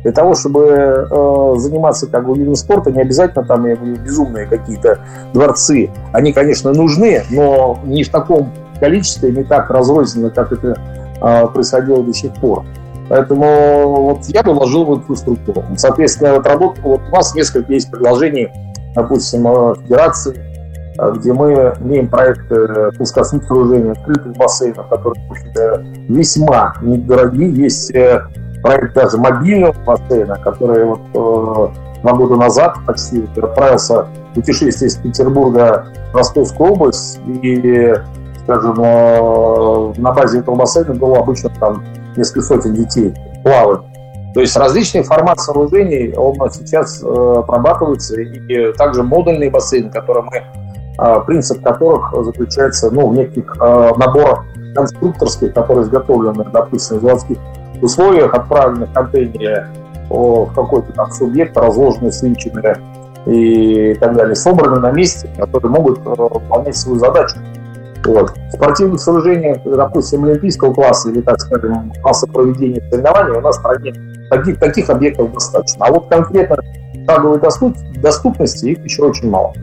Для 0.05 0.13
того, 0.13 0.35
чтобы 0.35 0.63
э, 0.63 1.55
заниматься 1.57 2.07
как 2.07 2.27
бы 2.27 2.39
видом 2.39 2.55
спорта, 2.55 2.93
не 2.93 3.01
обязательно 3.01 3.45
там 3.45 3.67
я 3.67 3.75
говорю, 3.75 3.97
безумные 3.97 4.47
какие-то 4.47 5.01
дворцы. 5.33 5.91
Они, 6.13 6.33
конечно, 6.33 6.73
нужны, 6.73 7.23
но 7.31 7.81
не 7.85 8.05
в 8.05 8.11
таком 8.11 8.53
количестве, 8.79 9.33
не 9.33 9.43
так 9.43 9.71
разрозненно, 9.71 10.31
как 10.31 10.53
это 10.53 10.79
э, 11.21 11.47
происходило 11.49 12.03
до 12.05 12.13
сих 12.13 12.33
пор. 12.35 12.65
Поэтому 13.09 14.07
вот 14.07 14.25
я 14.27 14.43
бы 14.43 14.53
вложил 14.53 14.85
в 14.85 14.99
инфраструктуру. 14.99 15.65
Соответственно, 15.77 16.35
вот 16.35 16.47
работа, 16.47 16.81
вот 16.83 17.01
у 17.11 17.11
нас 17.11 17.35
несколько 17.35 17.73
есть 17.73 17.91
предложений 17.91 18.51
допустим, 18.95 19.43
федерации, 19.83 20.41
э, 20.99 21.13
где 21.17 21.33
мы 21.33 21.75
имеем 21.81 22.09
проекты 22.09 22.93
плоскостных 22.97 23.45
сооружений, 23.45 23.93
открытых 23.93 24.37
бассейнов, 24.37 24.89
которые 24.89 25.23
весьма 26.09 26.75
недорогие. 26.81 27.51
Есть 27.51 27.95
э, 27.95 28.23
проект 28.65 28.95
даже 28.95 29.19
мобильного 29.19 29.75
бассейна, 29.85 30.37
который 30.37 30.87
вот 30.87 31.01
э, 31.13 32.01
два 32.01 32.13
года 32.15 32.37
назад 32.37 32.79
почти 32.87 33.23
отправился 33.37 34.07
путешествие 34.35 34.89
из 34.89 34.97
Петербурга 34.97 35.87
в 36.13 36.17
Ростовскую 36.17 36.73
область, 36.73 37.21
и, 37.27 37.95
скажем, 38.43 38.77
на 39.99 40.13
базе 40.13 40.39
этого 40.39 40.55
бассейна 40.55 40.95
было 40.95 41.19
обычно 41.19 41.51
там 41.61 41.85
несколько 42.17 42.41
сотен 42.41 42.75
детей 42.75 43.15
плавать. 43.43 43.83
То 44.33 44.41
есть 44.41 44.57
различные 44.57 45.05
форматы 45.05 45.43
сооружений, 45.43 46.15
он 46.15 46.35
сейчас 46.51 47.03
э, 47.03 47.43
прорабатывается, 47.47 48.19
и 48.19 48.73
также 48.73 49.03
модульные 49.03 49.51
бассейны, 49.51 49.91
которые 49.91 50.25
мы, 50.25 50.43
э, 50.99 51.21
принцип 51.27 51.63
которых 51.63 52.15
заключается 52.25 52.91
ну, 52.91 53.09
в 53.09 53.15
неких 53.15 53.57
э, 53.61 53.91
наборах 53.99 54.47
конструкторских, 54.75 55.53
которые 55.53 55.85
изготовлены, 55.85 56.47
допустим, 56.51 56.97
в 56.97 57.03
заводских 57.03 57.37
условиях, 57.83 58.35
отправлены 58.35 58.87
в 58.87 58.93
контейнере 58.93 59.67
в 60.09 60.53
какой-то 60.55 60.93
там 60.93 61.11
субъект, 61.11 61.57
разложенные, 61.57 62.13
свинченные 62.13 62.77
и 63.27 63.95
так 63.95 64.15
далее, 64.17 64.35
собраны 64.35 64.79
на 64.81 64.91
месте, 64.91 65.29
которые 65.39 65.71
могут 65.71 65.99
э, 66.01 66.11
выполнять 66.11 66.77
свою 66.77 66.99
задачу. 66.99 67.37
Вот. 68.05 68.35
Спортивных 68.53 69.01
сооружений, 69.01 69.59
допустим, 69.65 70.25
олимпийского 70.25 70.75
класса 70.75 71.09
или, 71.09 71.23
так 71.23 71.41
скажем, 71.41 71.91
класса 72.03 72.27
проведения 72.27 72.83
соревнований 72.91 73.39
у 73.39 73.41
нас 73.41 73.57
в 73.57 73.61
стране 73.61 73.95
таких, 74.29 74.59
таких 74.59 74.91
объектов 74.91 75.33
достаточно. 75.33 75.87
А 75.87 75.93
вот 75.93 76.09
конкретно 76.09 76.59
шаговой 77.09 77.41
доступности 77.41 78.67
их 78.67 78.85
еще 78.85 79.05
очень 79.05 79.31
мало. 79.31 79.55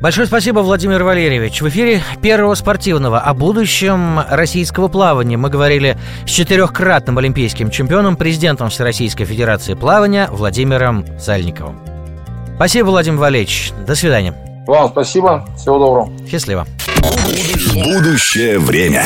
Большое 0.00 0.26
спасибо, 0.26 0.60
Владимир 0.60 1.02
Валерьевич. 1.02 1.62
В 1.62 1.68
эфире 1.68 2.02
первого 2.20 2.54
спортивного 2.54 3.18
о 3.18 3.32
будущем 3.32 4.20
российского 4.28 4.88
плавания 4.88 5.38
мы 5.38 5.48
говорили 5.48 5.96
с 6.26 6.30
четырехкратным 6.30 7.16
олимпийским 7.16 7.70
чемпионом, 7.70 8.16
президентом 8.16 8.68
Всероссийской 8.68 9.24
Федерации 9.24 9.74
плавания 9.74 10.28
Владимиром 10.30 11.06
Сальниковым. 11.18 11.80
Спасибо, 12.56 12.88
Владимир 12.88 13.18
Валерьевич. 13.18 13.72
До 13.86 13.94
свидания. 13.94 14.34
Вам 14.66 14.90
спасибо. 14.90 15.48
Всего 15.56 15.78
доброго. 15.78 16.12
Счастливо. 16.28 16.66
Будущее 17.74 18.58
время. 18.58 19.04